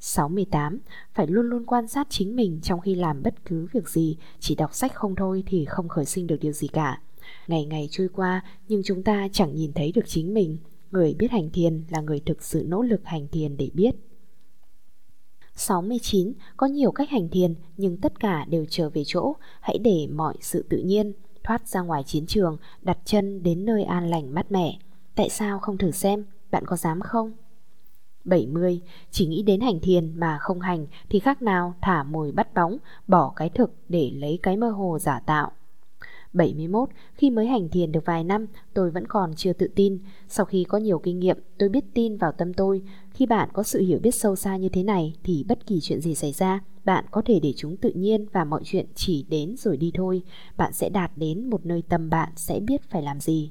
68. 0.00 0.78
Phải 1.14 1.26
luôn 1.26 1.46
luôn 1.46 1.64
quan 1.66 1.88
sát 1.88 2.06
chính 2.10 2.36
mình 2.36 2.60
trong 2.62 2.80
khi 2.80 2.94
làm 2.94 3.22
bất 3.22 3.44
cứ 3.44 3.68
việc 3.72 3.88
gì, 3.88 4.16
chỉ 4.40 4.54
đọc 4.54 4.74
sách 4.74 4.94
không 4.94 5.14
thôi 5.16 5.42
thì 5.46 5.64
không 5.64 5.88
khởi 5.88 6.04
sinh 6.04 6.26
được 6.26 6.36
điều 6.40 6.52
gì 6.52 6.68
cả. 6.68 7.00
Ngày 7.46 7.64
ngày 7.64 7.88
trôi 7.90 8.08
qua 8.08 8.44
nhưng 8.68 8.82
chúng 8.84 9.02
ta 9.02 9.28
chẳng 9.32 9.54
nhìn 9.54 9.72
thấy 9.72 9.92
được 9.92 10.04
chính 10.06 10.34
mình. 10.34 10.58
Người 10.90 11.14
biết 11.14 11.30
hành 11.30 11.50
thiền 11.50 11.84
là 11.88 12.00
người 12.00 12.20
thực 12.20 12.42
sự 12.42 12.64
nỗ 12.66 12.82
lực 12.82 13.00
hành 13.04 13.28
thiền 13.28 13.56
để 13.56 13.70
biết. 13.74 13.94
69. 15.54 16.32
Có 16.56 16.66
nhiều 16.66 16.92
cách 16.92 17.10
hành 17.10 17.28
thiền 17.28 17.54
nhưng 17.76 17.96
tất 17.96 18.20
cả 18.20 18.44
đều 18.44 18.64
trở 18.70 18.90
về 18.90 19.02
chỗ. 19.06 19.36
Hãy 19.60 19.78
để 19.78 20.08
mọi 20.12 20.34
sự 20.40 20.62
tự 20.68 20.78
nhiên, 20.78 21.12
thoát 21.44 21.68
ra 21.68 21.80
ngoài 21.80 22.02
chiến 22.02 22.26
trường, 22.26 22.56
đặt 22.82 22.98
chân 23.04 23.42
đến 23.42 23.64
nơi 23.64 23.84
an 23.84 24.10
lành 24.10 24.34
mát 24.34 24.52
mẻ. 24.52 24.78
Tại 25.14 25.28
sao 25.28 25.58
không 25.58 25.78
thử 25.78 25.90
xem? 25.90 26.24
Bạn 26.50 26.64
có 26.66 26.76
dám 26.76 27.00
không? 27.00 27.32
70. 28.24 28.80
Chỉ 29.10 29.26
nghĩ 29.26 29.42
đến 29.42 29.60
hành 29.60 29.80
thiền 29.80 30.20
mà 30.20 30.38
không 30.40 30.60
hành 30.60 30.86
thì 31.08 31.18
khác 31.18 31.42
nào 31.42 31.74
thả 31.82 32.02
mồi 32.02 32.32
bắt 32.32 32.54
bóng, 32.54 32.78
bỏ 33.06 33.32
cái 33.36 33.48
thực 33.48 33.74
để 33.88 34.10
lấy 34.14 34.38
cái 34.42 34.56
mơ 34.56 34.70
hồ 34.70 34.98
giả 34.98 35.20
tạo. 35.20 35.52
71, 36.36 36.88
khi 37.14 37.30
mới 37.30 37.46
hành 37.46 37.68
thiền 37.68 37.92
được 37.92 38.04
vài 38.04 38.24
năm, 38.24 38.46
tôi 38.74 38.90
vẫn 38.90 39.06
còn 39.06 39.34
chưa 39.34 39.52
tự 39.52 39.68
tin. 39.74 39.98
Sau 40.28 40.46
khi 40.46 40.64
có 40.64 40.78
nhiều 40.78 40.98
kinh 40.98 41.18
nghiệm, 41.18 41.38
tôi 41.58 41.68
biết 41.68 41.84
tin 41.94 42.16
vào 42.16 42.32
tâm 42.32 42.54
tôi. 42.54 42.82
Khi 43.10 43.26
bạn 43.26 43.48
có 43.52 43.62
sự 43.62 43.80
hiểu 43.80 43.98
biết 44.02 44.14
sâu 44.14 44.36
xa 44.36 44.56
như 44.56 44.68
thế 44.68 44.82
này, 44.82 45.14
thì 45.24 45.44
bất 45.48 45.66
kỳ 45.66 45.80
chuyện 45.80 46.00
gì 46.00 46.14
xảy 46.14 46.32
ra, 46.32 46.60
bạn 46.84 47.04
có 47.10 47.22
thể 47.24 47.40
để 47.40 47.52
chúng 47.56 47.76
tự 47.76 47.92
nhiên 47.94 48.26
và 48.32 48.44
mọi 48.44 48.60
chuyện 48.64 48.86
chỉ 48.94 49.26
đến 49.28 49.54
rồi 49.58 49.76
đi 49.76 49.90
thôi. 49.94 50.22
Bạn 50.56 50.72
sẽ 50.72 50.88
đạt 50.88 51.10
đến 51.16 51.50
một 51.50 51.66
nơi 51.66 51.82
tâm 51.88 52.10
bạn 52.10 52.32
sẽ 52.36 52.60
biết 52.60 52.90
phải 52.90 53.02
làm 53.02 53.20
gì. 53.20 53.50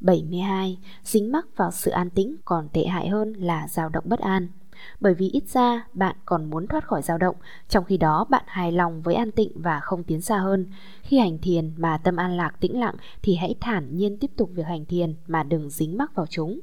72. 0.00 0.78
Dính 1.04 1.32
mắc 1.32 1.46
vào 1.56 1.70
sự 1.70 1.90
an 1.90 2.10
tĩnh 2.10 2.36
còn 2.44 2.68
tệ 2.72 2.86
hại 2.86 3.08
hơn 3.08 3.32
là 3.32 3.68
dao 3.68 3.88
động 3.88 4.04
bất 4.06 4.20
an 4.20 4.48
bởi 5.00 5.14
vì 5.14 5.28
ít 5.28 5.48
ra 5.48 5.86
bạn 5.92 6.16
còn 6.24 6.50
muốn 6.50 6.66
thoát 6.66 6.86
khỏi 6.86 7.02
dao 7.02 7.18
động, 7.18 7.36
trong 7.68 7.84
khi 7.84 7.96
đó 7.96 8.26
bạn 8.30 8.44
hài 8.46 8.72
lòng 8.72 9.02
với 9.02 9.14
an 9.14 9.30
tịnh 9.30 9.52
và 9.54 9.80
không 9.80 10.04
tiến 10.04 10.20
xa 10.20 10.38
hơn. 10.38 10.66
Khi 11.02 11.18
hành 11.18 11.38
thiền 11.38 11.72
mà 11.76 11.98
tâm 11.98 12.16
an 12.16 12.36
lạc 12.36 12.60
tĩnh 12.60 12.80
lặng 12.80 12.94
thì 13.22 13.34
hãy 13.34 13.54
thản 13.60 13.96
nhiên 13.96 14.16
tiếp 14.18 14.30
tục 14.36 14.50
việc 14.54 14.66
hành 14.66 14.84
thiền 14.84 15.14
mà 15.26 15.42
đừng 15.42 15.70
dính 15.70 15.98
mắc 15.98 16.14
vào 16.14 16.26
chúng. 16.26 16.60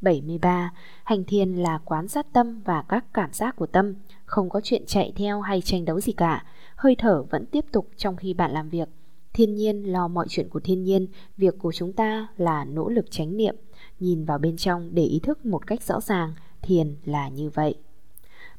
73. 0.00 0.72
Hành 1.04 1.24
thiền 1.24 1.54
là 1.54 1.78
quán 1.84 2.08
sát 2.08 2.26
tâm 2.32 2.60
và 2.64 2.82
các 2.88 3.04
cảm 3.14 3.32
giác 3.32 3.56
của 3.56 3.66
tâm, 3.66 3.94
không 4.24 4.50
có 4.50 4.60
chuyện 4.64 4.86
chạy 4.86 5.12
theo 5.16 5.40
hay 5.40 5.60
tranh 5.60 5.84
đấu 5.84 6.00
gì 6.00 6.12
cả. 6.12 6.44
Hơi 6.76 6.96
thở 6.98 7.22
vẫn 7.22 7.46
tiếp 7.46 7.64
tục 7.72 7.88
trong 7.96 8.16
khi 8.16 8.34
bạn 8.34 8.50
làm 8.52 8.68
việc. 8.68 8.88
Thiên 9.32 9.54
nhiên 9.54 9.92
lo 9.92 10.08
mọi 10.08 10.26
chuyện 10.28 10.48
của 10.48 10.60
thiên 10.60 10.82
nhiên, 10.82 11.06
việc 11.36 11.54
của 11.58 11.72
chúng 11.72 11.92
ta 11.92 12.28
là 12.36 12.64
nỗ 12.64 12.88
lực 12.88 13.10
chánh 13.10 13.36
niệm, 13.36 13.56
nhìn 14.00 14.24
vào 14.24 14.38
bên 14.38 14.56
trong 14.56 14.90
để 14.94 15.02
ý 15.02 15.20
thức 15.20 15.46
một 15.46 15.66
cách 15.66 15.82
rõ 15.82 16.00
ràng, 16.00 16.34
thiền 16.62 16.96
là 17.04 17.28
như 17.28 17.50
vậy. 17.50 17.74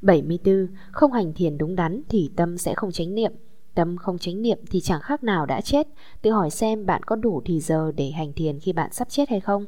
74. 0.02 0.68
Không 0.92 1.12
hành 1.12 1.34
thiền 1.34 1.58
đúng 1.58 1.76
đắn 1.76 2.02
thì 2.10 2.32
tâm 2.36 2.58
sẽ 2.58 2.74
không 2.74 2.92
chánh 2.92 3.16
niệm. 3.16 3.34
Tâm 3.74 3.98
không 3.98 4.18
chánh 4.18 4.42
niệm 4.42 4.60
thì 4.72 4.82
chẳng 4.82 5.02
khác 5.02 5.24
nào 5.24 5.46
đã 5.46 5.62
chết. 5.62 5.88
Tự 6.22 6.32
hỏi 6.32 6.50
xem 6.50 6.86
bạn 6.86 7.04
có 7.04 7.16
đủ 7.16 7.42
thì 7.46 7.60
giờ 7.60 7.92
để 7.96 8.12
hành 8.12 8.34
thiền 8.34 8.60
khi 8.60 8.74
bạn 8.74 8.94
sắp 8.94 9.10
chết 9.10 9.30
hay 9.30 9.40
không? 9.40 9.66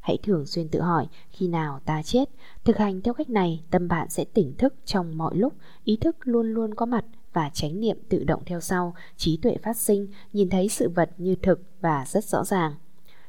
Hãy 0.00 0.18
thường 0.22 0.46
xuyên 0.46 0.68
tự 0.68 0.80
hỏi 0.80 1.06
khi 1.30 1.48
nào 1.48 1.80
ta 1.84 2.02
chết. 2.02 2.24
Thực 2.64 2.76
hành 2.78 3.00
theo 3.00 3.14
cách 3.14 3.30
này, 3.30 3.62
tâm 3.70 3.88
bạn 3.88 4.10
sẽ 4.10 4.24
tỉnh 4.24 4.54
thức 4.58 4.74
trong 4.84 5.18
mọi 5.18 5.36
lúc, 5.36 5.52
ý 5.84 5.96
thức 5.96 6.16
luôn 6.22 6.46
luôn 6.54 6.74
có 6.74 6.86
mặt 6.86 7.04
và 7.32 7.50
chánh 7.52 7.80
niệm 7.80 7.98
tự 8.08 8.24
động 8.24 8.42
theo 8.46 8.60
sau, 8.60 8.94
trí 9.16 9.36
tuệ 9.36 9.56
phát 9.62 9.76
sinh, 9.76 10.08
nhìn 10.32 10.50
thấy 10.50 10.68
sự 10.68 10.88
vật 10.88 11.10
như 11.18 11.34
thực 11.34 11.60
và 11.80 12.04
rất 12.06 12.24
rõ 12.24 12.44
ràng. 12.44 12.74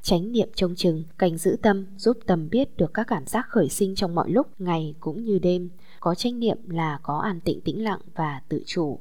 Chánh 0.02 0.32
niệm 0.32 0.50
trông 0.56 0.76
chừng, 0.76 1.04
cảnh 1.18 1.38
giữ 1.38 1.58
tâm, 1.62 1.86
giúp 1.98 2.18
tâm 2.26 2.50
biết 2.50 2.78
được 2.78 2.94
các 2.94 3.08
cảm 3.08 3.26
giác 3.26 3.46
khởi 3.50 3.70
sinh 3.70 3.96
trong 3.96 4.16
mọi 4.16 4.32
lúc, 4.32 4.48
ngày 4.60 4.96
cũng 5.00 5.24
như 5.24 5.40
đêm. 5.40 5.70
có 6.00 6.16
chánh 6.16 6.40
niệm 6.40 6.58
là 6.70 7.00
có 7.04 7.18
an 7.18 7.40
tịnh 7.40 7.62
tĩnh 7.62 7.84
lặng 7.84 8.00
và 8.16 8.42
tự 8.50 8.64
chủ. 8.66 9.00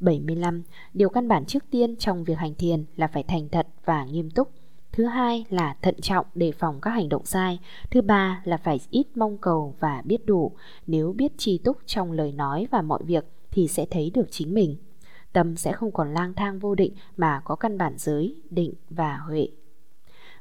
75. 0.00 0.62
Điều 0.94 1.08
căn 1.08 1.28
bản 1.28 1.44
trước 1.46 1.64
tiên 1.70 1.96
trong 1.96 2.24
việc 2.24 2.38
hành 2.38 2.54
thiền 2.54 2.84
là 2.96 3.06
phải 3.06 3.22
thành 3.22 3.48
thật 3.48 3.66
và 3.84 4.04
nghiêm 4.04 4.30
túc. 4.30 4.50
Thứ 4.92 5.04
hai 5.04 5.44
là 5.50 5.76
thận 5.82 5.94
trọng 6.00 6.26
đề 6.34 6.52
phòng 6.52 6.80
các 6.80 6.90
hành 6.90 7.08
động 7.08 7.24
sai. 7.24 7.58
Thứ 7.90 8.02
ba 8.02 8.42
là 8.44 8.56
phải 8.56 8.80
ít 8.90 9.06
mong 9.14 9.38
cầu 9.38 9.74
và 9.80 10.02
biết 10.04 10.26
đủ. 10.26 10.52
Nếu 10.86 11.12
biết 11.12 11.32
tri 11.38 11.58
túc 11.58 11.78
trong 11.86 12.12
lời 12.12 12.32
nói 12.32 12.66
và 12.70 12.82
mọi 12.82 13.02
việc 13.04 13.24
thì 13.50 13.68
sẽ 13.68 13.86
thấy 13.90 14.10
được 14.14 14.26
chính 14.30 14.54
mình. 14.54 14.76
Tâm 15.32 15.56
sẽ 15.56 15.72
không 15.72 15.92
còn 15.92 16.14
lang 16.14 16.34
thang 16.34 16.58
vô 16.58 16.74
định 16.74 16.94
mà 17.16 17.40
có 17.44 17.56
căn 17.56 17.78
bản 17.78 17.94
giới, 17.98 18.36
định 18.50 18.74
và 18.90 19.16
huệ. 19.16 19.48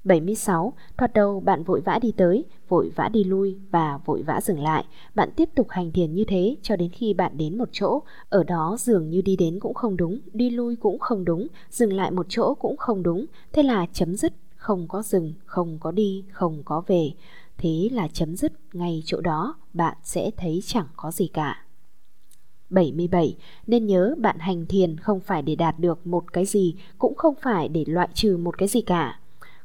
76. 0.10 0.74
Thoạt 0.98 1.14
đầu 1.14 1.40
bạn 1.40 1.64
vội 1.64 1.82
vã 1.82 2.00
đi 2.02 2.12
tới, 2.12 2.46
vội 2.68 2.92
vã 2.96 3.10
đi 3.10 3.24
lui 3.24 3.58
và 3.72 4.00
vội 4.06 4.22
vã 4.22 4.42
dừng 4.42 4.60
lại. 4.60 4.86
Bạn 5.16 5.30
tiếp 5.36 5.50
tục 5.56 5.70
hành 5.70 5.92
thiền 5.92 6.14
như 6.14 6.24
thế 6.28 6.56
cho 6.62 6.76
đến 6.76 6.90
khi 6.92 7.14
bạn 7.14 7.38
đến 7.38 7.58
một 7.58 7.70
chỗ. 7.72 8.02
Ở 8.30 8.44
đó 8.44 8.78
dường 8.80 9.10
như 9.10 9.22
đi 9.22 9.36
đến 9.36 9.60
cũng 9.60 9.74
không 9.74 9.98
đúng, 9.98 10.20
đi 10.34 10.50
lui 10.50 10.76
cũng 10.76 11.00
không 11.00 11.26
đúng, 11.26 11.48
dừng 11.70 11.94
lại 11.94 12.12
một 12.12 12.26
chỗ 12.30 12.54
cũng 12.54 12.78
không 12.78 13.04
đúng. 13.04 13.26
Thế 13.54 13.64
là 13.64 13.86
chấm 13.94 14.16
dứt, 14.16 14.34
không 14.56 14.88
có 14.88 15.02
dừng, 15.02 15.34
không 15.46 15.78
có 15.80 15.92
đi, 15.92 16.24
không 16.32 16.64
có 16.66 16.84
về. 16.88 17.12
Thế 17.58 17.90
là 17.92 18.08
chấm 18.14 18.36
dứt 18.36 18.52
ngay 18.74 19.04
chỗ 19.06 19.22
đó, 19.22 19.56
bạn 19.74 19.98
sẽ 20.04 20.32
thấy 20.38 20.62
chẳng 20.66 20.88
có 20.96 21.12
gì 21.12 21.28
cả. 21.28 21.64
77. 22.70 23.38
Nên 23.68 23.86
nhớ 23.86 24.16
bạn 24.18 24.40
hành 24.40 24.66
thiền 24.66 24.98
không 24.98 25.20
phải 25.20 25.42
để 25.42 25.56
đạt 25.56 25.80
được 25.80 26.08
một 26.08 26.34
cái 26.34 26.46
gì, 26.46 26.76
cũng 26.98 27.16
không 27.16 27.36
phải 27.42 27.68
để 27.68 27.84
loại 27.88 28.10
trừ 28.14 28.38
một 28.38 28.58
cái 28.58 28.68
gì 28.68 28.82
cả 28.82 29.19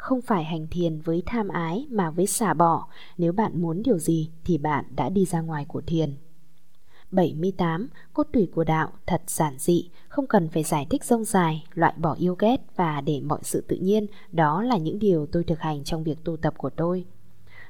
không 0.04 0.22
phải 0.22 0.44
hành 0.44 0.66
thiền 0.70 1.00
với 1.00 1.22
tham 1.26 1.48
ái 1.48 1.86
mà 1.90 2.10
với 2.10 2.26
xả 2.26 2.54
bỏ. 2.54 2.86
Nếu 3.18 3.32
bạn 3.32 3.62
muốn 3.62 3.82
điều 3.82 3.98
gì 3.98 4.30
thì 4.44 4.58
bạn 4.58 4.84
đã 4.96 5.08
đi 5.08 5.24
ra 5.24 5.40
ngoài 5.40 5.64
của 5.68 5.80
thiền. 5.80 6.14
78. 7.10 7.88
Cốt 8.12 8.26
tủy 8.32 8.48
của 8.54 8.64
đạo 8.64 8.92
thật 9.06 9.22
giản 9.26 9.58
dị, 9.58 9.90
không 10.08 10.26
cần 10.26 10.48
phải 10.48 10.62
giải 10.62 10.86
thích 10.90 11.04
rông 11.04 11.24
dài, 11.24 11.64
loại 11.74 11.94
bỏ 11.96 12.14
yêu 12.14 12.34
ghét 12.38 12.56
và 12.76 13.00
để 13.00 13.20
mọi 13.20 13.38
sự 13.42 13.60
tự 13.68 13.76
nhiên, 13.76 14.06
đó 14.32 14.62
là 14.62 14.76
những 14.76 14.98
điều 14.98 15.26
tôi 15.26 15.44
thực 15.44 15.60
hành 15.60 15.84
trong 15.84 16.04
việc 16.04 16.24
tu 16.24 16.36
tập 16.36 16.54
của 16.56 16.70
tôi. 16.70 17.06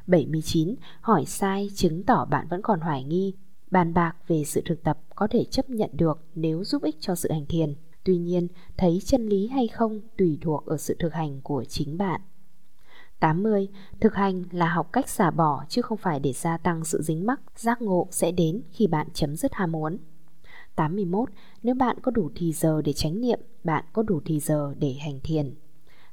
79. 0.07 0.75
Hỏi 1.01 1.25
sai 1.27 1.71
chứng 1.75 2.03
tỏ 2.03 2.25
bạn 2.25 2.47
vẫn 2.49 2.63
còn 2.63 2.81
hoài 2.81 3.05
nghi. 3.05 3.35
Bàn 3.71 3.95
bạc 3.95 4.17
về 4.27 4.45
sự 4.45 4.63
thực 4.65 4.83
tập 4.83 4.99
có 5.15 5.27
thể 5.31 5.45
chấp 5.45 5.71
nhận 5.71 5.91
được 5.93 6.21
nếu 6.35 6.65
giúp 6.65 6.83
ích 6.83 6.97
cho 7.01 7.15
sự 7.15 7.33
hành 7.33 7.47
thiền. 7.47 7.75
Tuy 8.05 8.17
nhiên, 8.17 8.49
thấy 8.77 9.03
chân 9.05 9.27
lý 9.27 9.47
hay 9.47 9.69
không 9.69 10.01
tùy 10.17 10.39
thuộc 10.41 10.67
ở 10.67 10.77
sự 10.77 10.97
thực 10.99 11.13
hành 11.15 11.41
của 11.41 11.65
chính 11.65 11.99
bạn. 11.99 12.21
80. 13.21 13.69
Thực 14.01 14.15
hành 14.15 14.45
là 14.51 14.69
học 14.69 14.93
cách 14.93 15.09
xả 15.09 15.31
bỏ 15.31 15.65
chứ 15.69 15.83
không 15.83 15.99
phải 15.99 16.21
để 16.21 16.33
gia 16.33 16.57
tăng 16.57 16.85
sự 16.85 17.03
dính 17.03 17.27
mắc, 17.27 17.41
giác 17.57 17.83
ngộ 17.83 18.09
sẽ 18.11 18.33
đến 18.33 18.63
khi 18.71 18.87
bạn 18.87 19.09
chấm 19.15 19.37
dứt 19.37 19.55
ham 19.55 19.73
muốn. 19.73 19.99
81. 20.77 21.29
Nếu 21.63 21.75
bạn 21.75 21.97
có 22.03 22.11
đủ 22.11 22.31
thì 22.35 22.53
giờ 22.53 22.83
để 22.83 22.93
tránh 22.93 23.21
niệm, 23.21 23.41
bạn 23.65 23.85
có 23.93 24.03
đủ 24.03 24.21
thì 24.25 24.41
giờ 24.41 24.75
để 24.79 24.93
hành 24.93 25.21
thiền. 25.21 25.55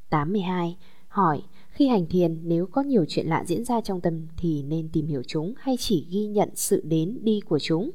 82. 0.09 0.77
Hỏi, 1.07 1.41
khi 1.69 1.87
hành 1.87 2.05
thiền 2.05 2.39
nếu 2.43 2.65
có 2.65 2.81
nhiều 2.81 3.05
chuyện 3.07 3.27
lạ 3.27 3.43
diễn 3.47 3.65
ra 3.65 3.81
trong 3.81 4.01
tâm 4.01 4.27
thì 4.37 4.63
nên 4.63 4.89
tìm 4.89 5.07
hiểu 5.07 5.23
chúng 5.27 5.53
hay 5.57 5.75
chỉ 5.79 6.07
ghi 6.11 6.25
nhận 6.25 6.49
sự 6.55 6.81
đến 6.85 7.19
đi 7.21 7.39
của 7.39 7.59
chúng? 7.59 7.91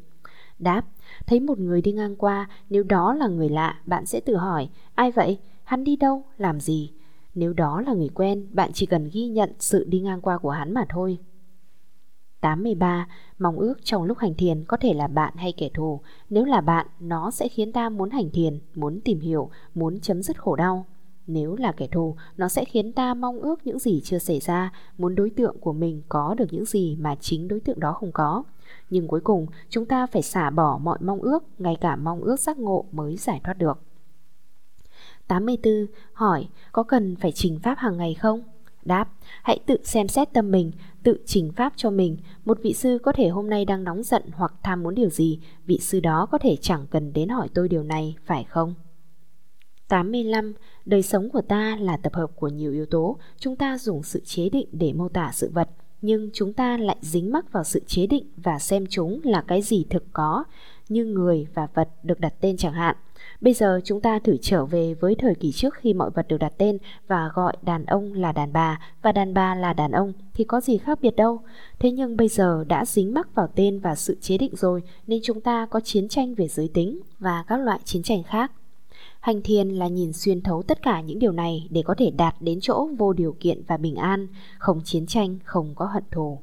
Đáp, 0.59 0.83
thấy 1.27 1.41
một 1.41 1.59
người 1.59 1.83
đi 1.83 1.93
ngang 1.93 2.17
qua, 2.17 2.49
nếu 2.71 2.83
đó 2.83 3.15
là 3.15 3.27
người 3.27 3.49
lạ, 3.49 3.81
bạn 3.87 4.07
sẽ 4.07 4.21
tự 4.21 4.37
hỏi, 4.37 4.69
ai 4.95 5.11
vậy? 5.11 5.39
Hắn 5.65 5.85
đi 5.85 5.97
đâu? 5.97 6.23
Làm 6.39 6.61
gì? 6.61 6.93
Nếu 7.35 7.53
đó 7.53 7.81
là 7.81 7.93
người 7.93 8.09
quen, 8.09 8.47
bạn 8.53 8.71
chỉ 8.75 8.87
cần 8.87 9.11
ghi 9.13 9.27
nhận 9.27 9.53
sự 9.59 9.85
đi 9.85 10.01
ngang 10.01 10.21
qua 10.21 10.39
của 10.39 10.51
hắn 10.51 10.75
mà 10.75 10.85
thôi. 10.89 11.19
83. 12.41 13.09
Mong 13.39 13.59
ước 13.59 13.75
trong 13.85 14.03
lúc 14.03 14.19
hành 14.19 14.35
thiền 14.35 14.65
có 14.65 14.77
thể 14.77 14.95
là 14.95 15.07
bạn 15.07 15.35
hay 15.37 15.53
kẻ 15.57 15.69
thù. 15.75 16.01
Nếu 16.31 16.45
là 16.45 16.61
bạn, 16.61 16.87
nó 17.01 17.31
sẽ 17.31 17.49
khiến 17.49 17.73
ta 17.73 17.89
muốn 17.89 18.11
hành 18.11 18.31
thiền, 18.31 18.59
muốn 18.75 19.01
tìm 19.01 19.21
hiểu, 19.21 19.51
muốn 19.75 20.01
chấm 20.01 20.23
dứt 20.23 20.43
khổ 20.43 20.57
đau. 20.57 20.87
Nếu 21.27 21.57
là 21.57 21.73
kẻ 21.73 21.87
thù, 21.87 22.17
nó 22.37 22.49
sẽ 22.49 22.65
khiến 22.65 22.93
ta 22.93 23.15
mong 23.15 23.41
ước 23.41 23.67
những 23.67 23.79
gì 23.79 24.01
chưa 24.05 24.19
xảy 24.19 24.41
ra, 24.41 24.73
muốn 24.99 25.15
đối 25.15 25.31
tượng 25.31 25.59
của 25.61 25.73
mình 25.73 26.03
có 26.09 26.35
được 26.39 26.47
những 26.51 26.65
gì 26.65 26.97
mà 27.01 27.15
chính 27.21 27.49
đối 27.49 27.61
tượng 27.61 27.81
đó 27.81 27.93
không 27.93 28.13
có. 28.13 28.43
Nhưng 28.91 29.09
cuối 29.09 29.21
cùng, 29.21 29.47
chúng 29.69 29.87
ta 29.87 30.07
phải 30.07 30.23
xả 30.23 30.51
bỏ 30.51 30.79
mọi 30.83 30.99
mong 31.01 31.21
ước, 31.21 31.45
ngay 31.59 31.77
cả 31.81 31.97
mong 31.97 32.21
ước 32.21 32.41
giác 32.41 32.59
ngộ 32.59 32.85
mới 32.93 33.17
giải 33.17 33.41
thoát 33.45 33.59
được. 33.59 33.79
84. 35.29 35.87
Hỏi, 36.13 36.49
có 36.73 36.83
cần 36.83 37.17
phải 37.17 37.33
trình 37.33 37.59
pháp 37.63 37.79
hàng 37.79 37.97
ngày 37.97 38.15
không? 38.15 38.43
Đáp, 38.85 39.09
hãy 39.43 39.59
tự 39.67 39.77
xem 39.85 40.09
xét 40.09 40.33
tâm 40.33 40.51
mình, 40.51 40.73
tự 41.03 41.19
trình 41.27 41.53
pháp 41.57 41.73
cho 41.77 41.91
mình. 41.91 42.17
Một 42.45 42.59
vị 42.63 42.73
sư 42.73 42.99
có 43.03 43.13
thể 43.13 43.29
hôm 43.29 43.51
nay 43.51 43.65
đang 43.65 43.85
nóng 43.85 44.03
giận 44.03 44.23
hoặc 44.33 44.55
tham 44.63 44.83
muốn 44.83 44.95
điều 44.95 45.11
gì, 45.11 45.41
vị 45.65 45.79
sư 45.79 46.01
đó 46.01 46.27
có 46.31 46.39
thể 46.39 46.57
chẳng 46.57 46.87
cần 46.91 47.13
đến 47.13 47.29
hỏi 47.29 47.49
tôi 47.55 47.69
điều 47.69 47.83
này, 47.83 48.17
phải 48.25 48.45
không? 48.45 48.75
85. 49.89 50.53
Đời 50.85 51.03
sống 51.03 51.31
của 51.31 51.41
ta 51.41 51.77
là 51.81 51.97
tập 51.97 52.15
hợp 52.15 52.31
của 52.37 52.49
nhiều 52.49 52.73
yếu 52.73 52.87
tố, 52.87 53.19
chúng 53.39 53.57
ta 53.57 53.79
dùng 53.79 54.03
sự 54.03 54.21
chế 54.25 54.49
định 54.49 54.69
để 54.73 54.93
mô 54.93 55.09
tả 55.09 55.31
sự 55.35 55.51
vật, 55.55 55.69
nhưng 56.07 56.31
chúng 56.33 56.53
ta 56.53 56.77
lại 56.77 56.97
dính 57.01 57.33
mắc 57.33 57.53
vào 57.53 57.65
sự 57.65 57.83
chế 57.87 58.07
định 58.07 58.27
và 58.37 58.59
xem 58.59 58.85
chúng 58.91 59.21
là 59.25 59.45
cái 59.47 59.63
gì 59.63 59.87
thực 59.91 60.05
có, 60.13 60.45
như 60.89 61.05
người 61.05 61.47
và 61.55 61.67
vật 61.75 61.89
được 62.03 62.21
đặt 62.21 62.35
tên 62.41 62.57
chẳng 62.57 62.73
hạn. 62.73 62.97
Bây 63.41 63.55
giờ 63.55 63.81
chúng 63.85 64.01
ta 64.01 64.19
thử 64.19 64.37
trở 64.37 64.65
về 64.65 64.95
với 64.95 65.15
thời 65.15 65.35
kỳ 65.35 65.53
trước 65.53 65.75
khi 65.75 65.95
mọi 65.95 66.11
vật 66.11 66.29
được 66.29 66.37
đặt 66.37 66.53
tên 66.59 66.79
và 67.09 67.31
gọi 67.35 67.57
đàn 67.63 67.85
ông 67.85 68.13
là 68.13 68.33
đàn 68.33 68.53
bà 68.53 68.81
và 69.03 69.13
đàn 69.13 69.35
bà 69.35 69.55
là 69.55 69.73
đàn 69.73 69.93
ông 69.93 70.13
thì 70.35 70.45
có 70.45 70.61
gì 70.61 70.79
khác 70.79 70.99
biệt 71.03 71.17
đâu. 71.17 71.41
Thế 71.79 71.91
nhưng 71.91 72.17
bây 72.17 72.29
giờ 72.29 72.65
đã 72.69 72.85
dính 72.85 73.15
mắc 73.15 73.35
vào 73.35 73.49
tên 73.55 73.79
và 73.79 73.95
sự 73.95 74.17
chế 74.21 74.39
định 74.39 74.57
rồi 74.57 74.83
nên 75.07 75.21
chúng 75.23 75.41
ta 75.41 75.67
có 75.67 75.81
chiến 75.81 76.09
tranh 76.09 76.35
về 76.35 76.49
giới 76.49 76.69
tính 76.75 77.01
và 77.19 77.45
các 77.47 77.57
loại 77.61 77.81
chiến 77.85 78.03
tranh 78.03 78.23
khác. 78.23 78.53
Hành 79.27 79.43
thiền 79.43 79.69
là 79.69 79.89
nhìn 79.89 80.13
xuyên 80.13 80.43
thấu 80.43 80.63
tất 80.63 80.83
cả 80.83 81.01
những 81.01 81.19
điều 81.19 81.33
này 81.33 81.69
để 81.71 81.83
có 81.83 81.95
thể 81.99 82.11
đạt 82.11 82.35
đến 82.41 82.59
chỗ 82.63 82.89
vô 82.99 83.13
điều 83.13 83.37
kiện 83.41 83.63
và 83.67 83.77
bình 83.77 83.95
an, 83.95 84.27
không 84.59 84.81
chiến 84.85 85.07
tranh, 85.07 85.39
không 85.45 85.75
có 85.75 85.87
hận 85.87 86.03
thù. 86.11 86.39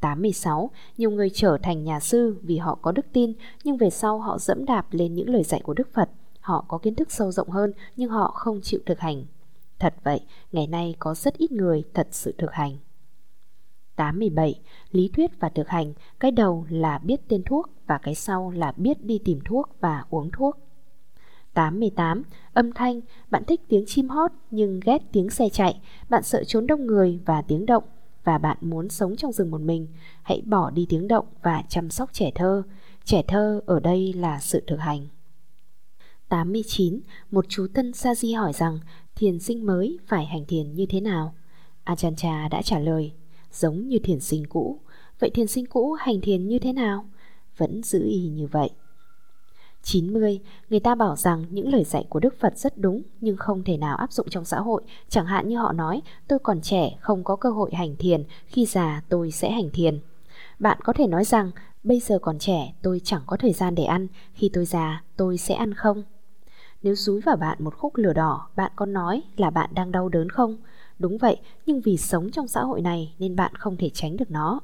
86, 0.00 0.70
nhiều 0.98 1.10
người 1.10 1.30
trở 1.34 1.58
thành 1.62 1.84
nhà 1.84 2.00
sư 2.00 2.36
vì 2.42 2.58
họ 2.58 2.78
có 2.82 2.92
đức 2.92 3.06
tin, 3.12 3.32
nhưng 3.64 3.76
về 3.76 3.90
sau 3.90 4.18
họ 4.18 4.38
dẫm 4.38 4.64
đạp 4.64 4.86
lên 4.90 5.14
những 5.14 5.28
lời 5.28 5.42
dạy 5.42 5.60
của 5.64 5.74
Đức 5.74 5.88
Phật. 5.94 6.10
Họ 6.40 6.64
có 6.68 6.78
kiến 6.78 6.94
thức 6.94 7.12
sâu 7.12 7.32
rộng 7.32 7.50
hơn, 7.50 7.72
nhưng 7.96 8.10
họ 8.10 8.30
không 8.34 8.60
chịu 8.62 8.80
thực 8.86 9.00
hành. 9.00 9.24
Thật 9.78 9.94
vậy, 10.04 10.20
ngày 10.52 10.66
nay 10.66 10.94
có 10.98 11.14
rất 11.14 11.38
ít 11.38 11.52
người 11.52 11.82
thật 11.94 12.08
sự 12.10 12.34
thực 12.38 12.52
hành. 12.52 12.76
87. 13.96 14.60
Lý 14.90 15.10
thuyết 15.16 15.30
và 15.40 15.48
thực 15.48 15.68
hành, 15.68 15.92
cái 16.20 16.30
đầu 16.30 16.66
là 16.68 16.98
biết 16.98 17.28
tên 17.28 17.42
thuốc 17.42 17.70
và 17.86 17.98
cái 17.98 18.14
sau 18.14 18.50
là 18.50 18.72
biết 18.76 19.04
đi 19.04 19.18
tìm 19.24 19.40
thuốc 19.44 19.76
và 19.80 20.04
uống 20.10 20.30
thuốc. 20.30 20.58
88. 21.54 22.22
Âm 22.52 22.72
thanh, 22.72 23.00
bạn 23.30 23.44
thích 23.44 23.60
tiếng 23.68 23.84
chim 23.86 24.08
hót 24.08 24.30
nhưng 24.50 24.80
ghét 24.84 24.98
tiếng 25.12 25.30
xe 25.30 25.48
chạy, 25.48 25.80
bạn 26.08 26.22
sợ 26.22 26.44
trốn 26.44 26.66
đông 26.66 26.86
người 26.86 27.20
và 27.24 27.42
tiếng 27.42 27.66
động 27.66 27.84
và 28.24 28.38
bạn 28.38 28.56
muốn 28.60 28.88
sống 28.88 29.16
trong 29.16 29.32
rừng 29.32 29.50
một 29.50 29.60
mình, 29.60 29.86
hãy 30.22 30.42
bỏ 30.46 30.70
đi 30.70 30.86
tiếng 30.88 31.08
động 31.08 31.26
và 31.42 31.62
chăm 31.68 31.90
sóc 31.90 32.12
trẻ 32.12 32.30
thơ. 32.34 32.62
Trẻ 33.04 33.22
thơ 33.28 33.60
ở 33.66 33.80
đây 33.80 34.12
là 34.12 34.40
sự 34.40 34.62
thực 34.66 34.76
hành. 34.76 35.06
89. 36.28 37.00
Một 37.30 37.44
chú 37.48 37.66
tân 37.74 37.92
sa 37.92 38.14
di 38.14 38.32
hỏi 38.32 38.52
rằng 38.52 38.78
thiền 39.14 39.38
sinh 39.38 39.66
mới 39.66 39.98
phải 40.06 40.26
hành 40.26 40.44
thiền 40.44 40.74
như 40.74 40.86
thế 40.86 41.00
nào? 41.00 41.34
Ajahn 41.84 42.14
Chah 42.14 42.50
đã 42.50 42.62
trả 42.62 42.78
lời, 42.78 43.12
giống 43.52 43.88
như 43.88 43.98
thiền 43.98 44.20
sinh 44.20 44.46
cũ. 44.48 44.80
Vậy 45.18 45.30
thiền 45.30 45.46
sinh 45.46 45.66
cũ 45.66 45.92
hành 45.92 46.20
thiền 46.20 46.48
như 46.48 46.58
thế 46.58 46.72
nào? 46.72 47.04
Vẫn 47.56 47.82
giữ 47.82 48.04
y 48.04 48.28
như 48.28 48.46
vậy. 48.46 48.70
90, 49.82 50.40
người 50.70 50.80
ta 50.80 50.94
bảo 50.94 51.16
rằng 51.16 51.44
những 51.50 51.72
lời 51.72 51.84
dạy 51.84 52.06
của 52.08 52.20
Đức 52.20 52.40
Phật 52.40 52.58
rất 52.58 52.78
đúng 52.78 53.02
nhưng 53.20 53.36
không 53.36 53.64
thể 53.64 53.76
nào 53.76 53.96
áp 53.96 54.12
dụng 54.12 54.28
trong 54.30 54.44
xã 54.44 54.60
hội. 54.60 54.82
Chẳng 55.08 55.26
hạn 55.26 55.48
như 55.48 55.58
họ 55.58 55.72
nói, 55.72 56.02
tôi 56.28 56.38
còn 56.38 56.60
trẻ, 56.60 56.96
không 57.00 57.24
có 57.24 57.36
cơ 57.36 57.50
hội 57.50 57.70
hành 57.74 57.96
thiền, 57.96 58.24
khi 58.46 58.66
già 58.66 59.02
tôi 59.08 59.30
sẽ 59.30 59.50
hành 59.50 59.70
thiền. 59.70 60.00
Bạn 60.58 60.78
có 60.84 60.92
thể 60.92 61.06
nói 61.06 61.24
rằng, 61.24 61.50
bây 61.84 62.00
giờ 62.00 62.18
còn 62.18 62.38
trẻ, 62.38 62.74
tôi 62.82 63.00
chẳng 63.04 63.22
có 63.26 63.36
thời 63.36 63.52
gian 63.52 63.74
để 63.74 63.84
ăn, 63.84 64.06
khi 64.34 64.50
tôi 64.52 64.64
già, 64.64 65.02
tôi 65.16 65.38
sẽ 65.38 65.54
ăn 65.54 65.74
không? 65.74 66.02
Nếu 66.82 66.94
dúi 66.94 67.20
vào 67.20 67.36
bạn 67.36 67.64
một 67.64 67.74
khúc 67.78 67.96
lửa 67.96 68.12
đỏ, 68.12 68.48
bạn 68.56 68.72
có 68.76 68.86
nói 68.86 69.22
là 69.36 69.50
bạn 69.50 69.70
đang 69.74 69.92
đau 69.92 70.08
đớn 70.08 70.28
không? 70.28 70.56
Đúng 70.98 71.18
vậy, 71.18 71.36
nhưng 71.66 71.80
vì 71.80 71.96
sống 71.96 72.30
trong 72.30 72.48
xã 72.48 72.60
hội 72.60 72.80
này 72.80 73.14
nên 73.18 73.36
bạn 73.36 73.54
không 73.54 73.76
thể 73.76 73.90
tránh 73.94 74.16
được 74.16 74.30
nó. 74.30 74.60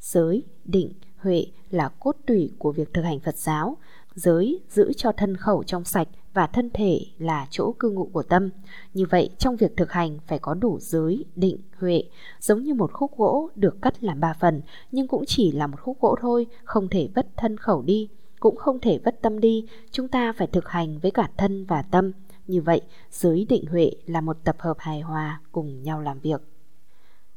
Giới, 0.00 0.42
định, 0.64 0.92
huệ 1.16 1.46
là 1.70 1.88
cốt 1.88 2.16
tủy 2.26 2.52
của 2.58 2.72
việc 2.72 2.94
thực 2.94 3.02
hành 3.02 3.20
Phật 3.20 3.36
giáo 3.36 3.76
giới 4.14 4.60
giữ 4.68 4.92
cho 4.96 5.12
thân 5.12 5.36
khẩu 5.36 5.62
trong 5.62 5.84
sạch 5.84 6.08
và 6.34 6.46
thân 6.46 6.70
thể 6.74 7.00
là 7.18 7.46
chỗ 7.50 7.72
cư 7.78 7.90
ngụ 7.90 8.10
của 8.12 8.22
tâm. 8.22 8.50
Như 8.94 9.06
vậy, 9.10 9.30
trong 9.38 9.56
việc 9.56 9.76
thực 9.76 9.92
hành 9.92 10.18
phải 10.26 10.38
có 10.38 10.54
đủ 10.54 10.78
giới, 10.80 11.24
định, 11.36 11.58
huệ, 11.76 12.04
giống 12.40 12.62
như 12.62 12.74
một 12.74 12.92
khúc 12.92 13.16
gỗ 13.16 13.50
được 13.54 13.82
cắt 13.82 14.04
làm 14.04 14.20
ba 14.20 14.34
phần, 14.40 14.62
nhưng 14.92 15.08
cũng 15.08 15.24
chỉ 15.26 15.52
là 15.52 15.66
một 15.66 15.80
khúc 15.80 16.00
gỗ 16.00 16.16
thôi, 16.20 16.46
không 16.64 16.88
thể 16.88 17.08
vất 17.14 17.26
thân 17.36 17.56
khẩu 17.56 17.82
đi, 17.82 18.08
cũng 18.40 18.56
không 18.56 18.80
thể 18.80 18.98
vất 19.04 19.22
tâm 19.22 19.40
đi, 19.40 19.66
chúng 19.90 20.08
ta 20.08 20.32
phải 20.32 20.46
thực 20.46 20.68
hành 20.68 20.98
với 20.98 21.10
cả 21.10 21.30
thân 21.36 21.64
và 21.64 21.82
tâm. 21.82 22.12
Như 22.46 22.62
vậy, 22.62 22.80
giới 23.10 23.46
định 23.48 23.64
huệ 23.66 23.90
là 24.06 24.20
một 24.20 24.36
tập 24.44 24.56
hợp 24.58 24.76
hài 24.78 25.00
hòa 25.00 25.40
cùng 25.52 25.82
nhau 25.82 26.00
làm 26.00 26.20
việc. 26.20 26.42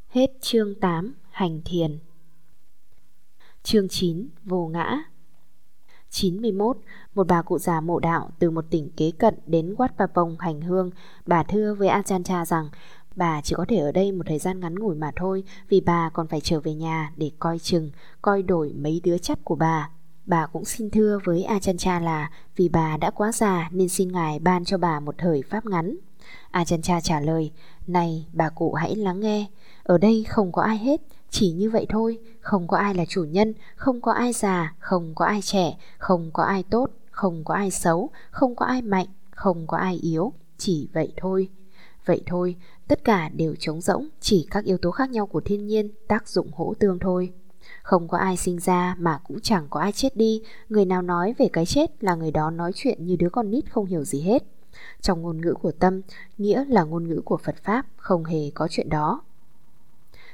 Hết 0.08 0.32
chương 0.42 0.75
8, 0.75 1.13
hành 1.32 1.62
thiền. 1.65 2.00
Chương 3.63 3.89
9 3.89 4.27
Vô 4.44 4.68
ngã 4.68 5.03
91 6.13 6.77
Một 7.15 7.27
bà 7.27 7.41
cụ 7.41 7.58
già 7.58 7.82
mộ 7.82 8.00
đạo 8.00 8.29
từ 8.39 8.51
một 8.51 8.65
tỉnh 8.70 8.89
kế 8.98 9.12
cận 9.12 9.36
đến 9.46 9.75
Wat 9.77 9.88
Papong 9.98 10.36
hành 10.39 10.62
hương. 10.62 10.89
Bà 11.25 11.43
thưa 11.43 11.74
với 11.74 11.89
Ajahn 11.89 12.46
rằng, 12.46 12.70
Bà 13.15 13.41
chỉ 13.41 13.55
có 13.58 13.65
thể 13.67 13.77
ở 13.77 13.91
đây 13.91 14.12
một 14.12 14.24
thời 14.27 14.39
gian 14.39 14.60
ngắn 14.60 14.75
ngủi 14.75 14.96
mà 14.96 15.12
thôi, 15.15 15.43
Vì 15.70 15.82
bà 15.82 16.10
còn 16.13 16.27
phải 16.27 16.41
trở 16.41 16.60
về 16.60 16.74
nhà 16.74 17.12
để 17.15 17.32
coi 17.39 17.60
chừng, 17.60 17.91
Coi 18.22 18.41
đổi 18.43 18.74
mấy 18.74 19.01
đứa 19.03 19.17
chắt 19.17 19.39
của 19.43 19.55
bà. 19.55 19.89
Bà 20.25 20.46
cũng 20.46 20.65
xin 20.65 20.89
thưa 20.89 21.20
với 21.24 21.46
Ajahn 21.50 22.03
là, 22.03 22.32
Vì 22.55 22.70
bà 22.70 22.98
đã 22.98 23.10
quá 23.10 23.32
già 23.32 23.70
nên 23.72 23.89
xin 23.89 24.12
ngài 24.12 24.39
ban 24.39 24.65
cho 24.65 24.77
bà 24.77 25.00
một 25.00 25.15
thời 25.17 25.41
pháp 25.41 25.65
ngắn. 25.65 25.98
Ajahn 26.51 27.01
trả 27.01 27.20
lời, 27.20 27.51
Này 27.88 28.27
bà 28.34 28.50
cụ 28.50 28.74
hãy 28.74 28.96
lắng 28.96 29.20
nghe, 29.20 29.48
Ở 29.84 29.98
đây 29.98 30.25
không 30.29 30.51
có 30.51 30.62
ai 30.62 30.77
hết 30.77 31.01
chỉ 31.34 31.52
như 31.52 31.70
vậy 31.70 31.86
thôi, 31.90 32.18
không 32.42 32.68
có 32.68 32.78
ai 32.78 32.94
là 32.94 33.06
chủ 33.06 33.24
nhân, 33.24 33.54
không 33.75 34.02
có 34.02 34.12
ai 34.12 34.34
già, 34.34 34.75
không 34.80 35.16
có 35.16 35.25
ai 35.25 35.42
trẻ, 35.42 35.78
không 35.98 36.32
có 36.34 36.44
ai 36.44 36.63
tốt, 36.63 36.90
không 37.12 37.44
có 37.44 37.54
ai 37.54 37.72
xấu, 37.72 38.10
không 38.32 38.56
có 38.56 38.66
ai 38.66 38.82
mạnh, 38.82 39.08
không 39.32 39.68
có 39.68 39.78
ai 39.78 39.96
yếu, 39.96 40.34
chỉ 40.58 40.90
vậy 40.94 41.13
thôi. 41.18 41.50
Vậy 42.06 42.22
thôi, 42.25 42.56
tất 42.88 43.04
cả 43.04 43.30
đều 43.30 43.56
trống 43.60 43.82
rỗng, 43.82 44.08
chỉ 44.20 44.48
các 44.52 44.63
yếu 44.63 44.78
tố 44.78 44.92
khác 44.92 45.10
nhau 45.10 45.28
của 45.28 45.42
thiên 45.42 45.68
nhiên 45.68 45.90
tác 46.08 46.28
dụng 46.28 46.52
hỗ 46.54 46.74
tương 46.80 47.00
thôi. 47.00 47.34
Không 47.84 48.08
có 48.08 48.18
ai 48.18 48.38
sinh 48.38 48.60
ra 48.60 48.96
mà 49.00 49.20
cũng 49.24 49.40
chẳng 49.40 49.68
có 49.70 49.80
ai 49.80 49.92
chết 49.92 50.18
đi, 50.18 50.42
người 50.70 50.86
nào 50.86 51.02
nói 51.02 51.34
về 51.38 51.50
cái 51.54 51.66
chết 51.66 52.04
là 52.04 52.16
người 52.16 52.32
đó 52.32 52.50
nói 52.50 52.72
chuyện 52.75 53.06
như 53.06 53.16
đứa 53.16 53.30
con 53.30 53.52
nít 53.52 53.72
không 53.72 53.86
hiểu 53.86 54.04
gì 54.04 54.22
hết. 54.22 54.44
Trong 55.02 55.22
ngôn 55.22 55.42
ngữ 55.42 55.54
của 55.62 55.72
tâm, 55.72 56.02
nghĩa 56.38 56.66
là 56.66 56.84
ngôn 56.84 57.08
ngữ 57.08 57.22
của 57.25 57.38
Phật 57.38 57.56
Pháp, 57.63 57.86
không 57.96 58.25
hề 58.25 58.52
có 58.54 58.68
chuyện 58.72 58.90
đó. 58.90 59.22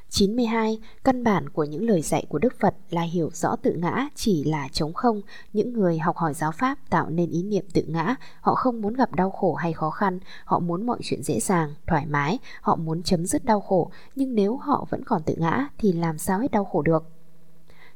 92. 0.10 0.80
Căn 1.04 1.24
bản 1.24 1.50
của 1.50 1.64
những 1.64 1.90
lời 1.90 2.02
dạy 2.02 2.26
của 2.30 2.40
Đức 2.40 2.60
Phật 2.60 2.76
là 2.90 3.02
hiểu 3.02 3.30
rõ 3.34 3.56
tự 3.56 3.74
ngã 3.74 4.10
chỉ 4.16 4.44
là 4.44 4.68
trống 4.72 4.94
không. 4.94 5.22
Những 5.54 5.74
người 5.74 6.00
học 6.00 6.18
hỏi 6.18 6.34
giáo 6.34 6.52
Pháp 6.52 6.78
tạo 6.90 7.10
nên 7.10 7.30
ý 7.30 7.44
niệm 7.44 7.66
tự 7.74 7.84
ngã. 7.88 8.16
Họ 8.42 8.56
không 8.56 8.82
muốn 8.82 8.94
gặp 8.94 9.16
đau 9.16 9.32
khổ 9.32 9.54
hay 9.54 9.74
khó 9.74 9.90
khăn. 9.90 10.20
Họ 10.46 10.60
muốn 10.60 10.86
mọi 10.86 11.00
chuyện 11.04 11.24
dễ 11.24 11.40
dàng, 11.40 11.74
thoải 11.88 12.06
mái. 12.06 12.40
Họ 12.62 12.76
muốn 12.76 13.04
chấm 13.04 13.26
dứt 13.26 13.46
đau 13.46 13.62
khổ. 13.62 13.92
Nhưng 14.16 14.36
nếu 14.36 14.58
họ 14.58 14.86
vẫn 14.90 15.04
còn 15.04 15.24
tự 15.24 15.36
ngã 15.38 15.70
thì 15.78 15.92
làm 15.92 16.18
sao 16.18 16.40
hết 16.40 16.52
đau 16.52 16.66
khổ 16.66 16.82
được? 16.82 17.19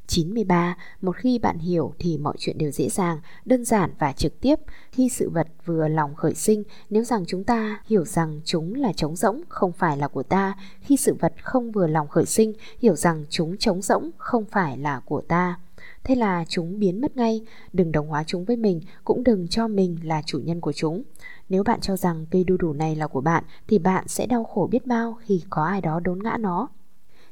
93. 0.08 0.78
Một 1.02 1.16
khi 1.16 1.40
bạn 1.40 1.58
hiểu 1.58 1.94
thì 2.00 2.18
mọi 2.18 2.36
chuyện 2.40 2.58
đều 2.58 2.72
dễ 2.72 2.90
dàng, 2.90 3.20
đơn 3.46 3.66
giản 3.66 3.92
và 4.00 4.12
trực 4.12 4.42
tiếp. 4.42 4.56
Khi 4.92 5.10
sự 5.10 5.30
vật 5.30 5.48
vừa 5.66 5.88
lòng 5.88 6.16
khởi 6.16 6.34
sinh, 6.34 6.64
nếu 6.90 7.04
rằng 7.04 7.24
chúng 7.28 7.44
ta 7.44 7.82
hiểu 7.86 8.06
rằng 8.06 8.42
chúng 8.46 8.74
là 8.76 8.94
trống 8.94 9.16
rỗng, 9.16 9.42
không 9.50 9.72
phải 9.72 9.98
là 9.98 10.08
của 10.08 10.24
ta. 10.24 10.58
Khi 10.82 10.98
sự 10.98 11.16
vật 11.20 11.34
không 11.44 11.72
vừa 11.72 11.88
lòng 11.88 12.08
khởi 12.08 12.26
sinh, 12.26 12.54
hiểu 12.80 12.96
rằng 12.96 13.26
chúng 13.30 13.58
trống 13.58 13.82
rỗng, 13.82 14.10
không 14.18 14.46
phải 14.46 14.78
là 14.78 15.02
của 15.06 15.22
ta. 15.22 15.60
Thế 16.04 16.16
là 16.16 16.46
chúng 16.48 16.80
biến 16.80 17.02
mất 17.02 17.18
ngay, 17.18 17.42
đừng 17.74 17.92
đồng 17.92 18.08
hóa 18.08 18.24
chúng 18.28 18.46
với 18.46 18.58
mình, 18.58 18.82
cũng 19.04 19.24
đừng 19.24 19.48
cho 19.48 19.68
mình 19.68 19.98
là 20.04 20.22
chủ 20.26 20.40
nhân 20.40 20.62
của 20.62 20.74
chúng. 20.74 21.04
Nếu 21.50 21.64
bạn 21.64 21.82
cho 21.82 21.98
rằng 21.98 22.26
cây 22.32 22.44
đu 22.44 22.58
đủ 22.58 22.74
này 22.74 22.96
là 22.96 23.08
của 23.08 23.22
bạn, 23.22 23.44
thì 23.68 23.80
bạn 23.80 24.08
sẽ 24.08 24.26
đau 24.26 24.44
khổ 24.44 24.68
biết 24.72 24.86
bao 24.86 25.18
khi 25.22 25.44
có 25.50 25.64
ai 25.66 25.82
đó 25.82 26.00
đốn 26.00 26.24
ngã 26.24 26.38
nó. 26.40 26.70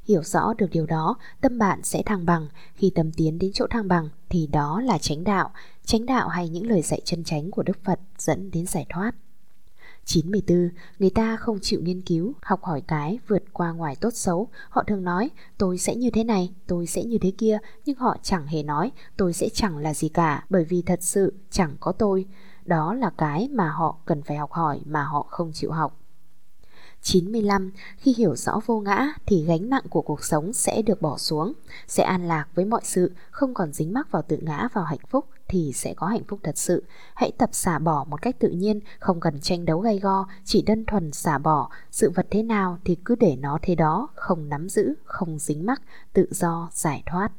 Hiểu 0.03 0.23
rõ 0.23 0.53
được 0.57 0.67
điều 0.71 0.85
đó, 0.85 1.15
tâm 1.41 1.57
bạn 1.57 1.83
sẽ 1.83 2.03
thăng 2.05 2.25
bằng. 2.25 2.47
Khi 2.75 2.91
tâm 2.95 3.11
tiến 3.11 3.39
đến 3.39 3.51
chỗ 3.53 3.67
thăng 3.69 3.87
bằng 3.87 4.09
thì 4.29 4.47
đó 4.47 4.81
là 4.81 4.97
chánh 4.97 5.23
đạo. 5.23 5.51
Chánh 5.85 6.05
đạo 6.05 6.27
hay 6.27 6.49
những 6.49 6.67
lời 6.67 6.81
dạy 6.81 7.01
chân 7.05 7.23
chánh 7.23 7.51
của 7.51 7.63
Đức 7.63 7.77
Phật 7.83 7.99
dẫn 8.17 8.51
đến 8.51 8.65
giải 8.65 8.85
thoát. 8.89 9.15
94. 10.05 10.69
Người 10.99 11.09
ta 11.09 11.37
không 11.37 11.59
chịu 11.61 11.81
nghiên 11.83 12.01
cứu, 12.01 12.33
học 12.41 12.63
hỏi 12.63 12.81
cái 12.87 13.19
vượt 13.27 13.43
qua 13.53 13.71
ngoài 13.71 13.95
tốt 13.95 14.13
xấu. 14.13 14.47
Họ 14.69 14.83
thường 14.83 15.03
nói, 15.03 15.29
tôi 15.57 15.77
sẽ 15.77 15.95
như 15.95 16.09
thế 16.09 16.23
này, 16.23 16.53
tôi 16.67 16.87
sẽ 16.87 17.03
như 17.03 17.17
thế 17.17 17.31
kia, 17.37 17.57
nhưng 17.85 17.97
họ 17.97 18.17
chẳng 18.23 18.47
hề 18.47 18.63
nói, 18.63 18.91
tôi 19.17 19.33
sẽ 19.33 19.49
chẳng 19.53 19.77
là 19.77 19.93
gì 19.93 20.09
cả, 20.09 20.45
bởi 20.49 20.65
vì 20.65 20.81
thật 20.81 21.03
sự 21.03 21.33
chẳng 21.49 21.75
có 21.79 21.91
tôi. 21.91 22.25
Đó 22.65 22.93
là 22.93 23.09
cái 23.17 23.49
mà 23.51 23.69
họ 23.69 23.97
cần 24.05 24.21
phải 24.21 24.37
học 24.37 24.51
hỏi 24.51 24.81
mà 24.85 25.03
họ 25.03 25.25
không 25.29 25.51
chịu 25.53 25.71
học. 25.71 26.00
95. 27.01 27.71
Khi 27.97 28.13
hiểu 28.17 28.35
rõ 28.35 28.59
vô 28.65 28.79
ngã 28.79 29.13
thì 29.25 29.43
gánh 29.45 29.69
nặng 29.69 29.83
của 29.89 30.01
cuộc 30.01 30.23
sống 30.23 30.53
sẽ 30.53 30.81
được 30.81 31.01
bỏ 31.01 31.17
xuống, 31.17 31.53
sẽ 31.87 32.03
an 32.03 32.27
lạc 32.27 32.45
với 32.55 32.65
mọi 32.65 32.81
sự, 32.83 33.11
không 33.31 33.53
còn 33.53 33.73
dính 33.73 33.93
mắc 33.93 34.11
vào 34.11 34.21
tự 34.21 34.37
ngã 34.41 34.67
vào 34.73 34.83
hạnh 34.83 35.05
phúc 35.09 35.25
thì 35.47 35.71
sẽ 35.73 35.93
có 35.93 36.07
hạnh 36.07 36.23
phúc 36.27 36.39
thật 36.43 36.57
sự. 36.57 36.83
Hãy 37.15 37.31
tập 37.37 37.49
xả 37.53 37.79
bỏ 37.79 38.05
một 38.09 38.21
cách 38.21 38.35
tự 38.39 38.49
nhiên, 38.49 38.79
không 38.99 39.19
cần 39.19 39.39
tranh 39.39 39.65
đấu 39.65 39.79
gay 39.79 39.99
go, 39.99 40.27
chỉ 40.43 40.61
đơn 40.61 40.85
thuần 40.85 41.11
xả 41.11 41.37
bỏ, 41.37 41.69
sự 41.91 42.09
vật 42.15 42.27
thế 42.31 42.43
nào 42.43 42.77
thì 42.85 42.95
cứ 43.05 43.15
để 43.15 43.35
nó 43.35 43.59
thế 43.61 43.75
đó, 43.75 44.09
không 44.15 44.49
nắm 44.49 44.69
giữ, 44.69 44.93
không 45.03 45.39
dính 45.39 45.65
mắc, 45.65 45.81
tự 46.13 46.27
do, 46.31 46.69
giải 46.71 47.03
thoát. 47.05 47.31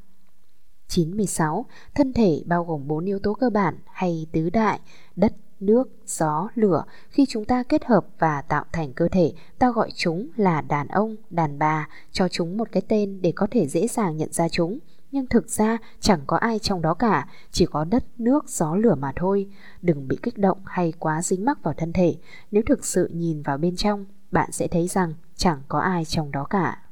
96. 0.89 1.67
Thân 1.95 2.13
thể 2.13 2.43
bao 2.47 2.65
gồm 2.65 2.89
bốn 2.89 3.05
yếu 3.05 3.19
tố 3.19 3.35
cơ 3.35 3.51
bản 3.51 3.79
hay 3.93 4.27
tứ 4.33 4.51
đại, 4.51 4.81
đất, 5.17 5.33
nước, 5.63 5.89
gió, 6.07 6.49
lửa. 6.55 6.85
Khi 7.09 7.27
chúng 7.29 7.45
ta 7.45 7.63
kết 7.63 7.85
hợp 7.85 8.07
và 8.19 8.43
tạo 8.43 8.65
thành 8.73 8.93
cơ 8.93 9.09
thể 9.09 9.33
Ta 9.59 9.71
gọi 9.71 9.91
chúng 9.95 10.29
là 10.37 10.61
đàn 10.61 10.89
ông, 10.89 11.17
đàn 11.31 11.59
bà. 11.59 11.89
Cho 12.13 12.29
chúng 12.29 12.57
một 12.57 12.69
cái 12.73 12.83
tên 12.89 13.23
để 13.23 13.33
có 13.37 13.47
thể 13.51 13.67
dễ 13.67 13.87
dàng 13.87 14.17
nhận 14.17 14.33
ra 14.33 14.49
chúng. 14.49 14.79
Nhưng 15.13 15.27
thực 15.27 15.49
ra 15.51 15.79
chẳng 16.01 16.21
có 16.27 16.37
ai 16.37 16.59
trong 16.59 16.83
đó 16.83 16.95
cả. 16.95 17.29
Chỉ 17.51 17.67
có 17.67 17.85
đất, 17.85 18.05
nước, 18.19 18.49
gió, 18.49 18.75
lửa 18.75 18.95
mà 18.95 19.13
thôi. 19.17 19.47
Đừng 19.83 20.09
bị 20.09 20.19
kích 20.23 20.39
động 20.39 20.59
hay 20.65 20.93
quá 20.99 21.23
dính 21.23 21.45
mắc 21.45 21.63
vào 21.63 21.75
thân 21.75 21.93
thể. 21.93 22.17
Nếu 22.51 22.63
thực 22.67 22.85
sự 22.85 23.09
nhìn 23.13 23.43
vào 23.43 23.59
bên 23.59 23.77
trong 23.77 24.07
Bạn 24.33 24.53
sẽ 24.53 24.69
thấy 24.69 24.89
rằng 24.89 25.15
chẳng 25.37 25.63
có 25.69 25.79
ai 25.79 26.05
trong 26.05 26.33
đó 26.33 26.45
cả. 26.45 26.83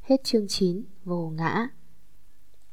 Hết 0.00 0.24
chương 0.24 0.48
9 0.48 0.82
Vô 1.04 1.28
ngã. 1.28 1.68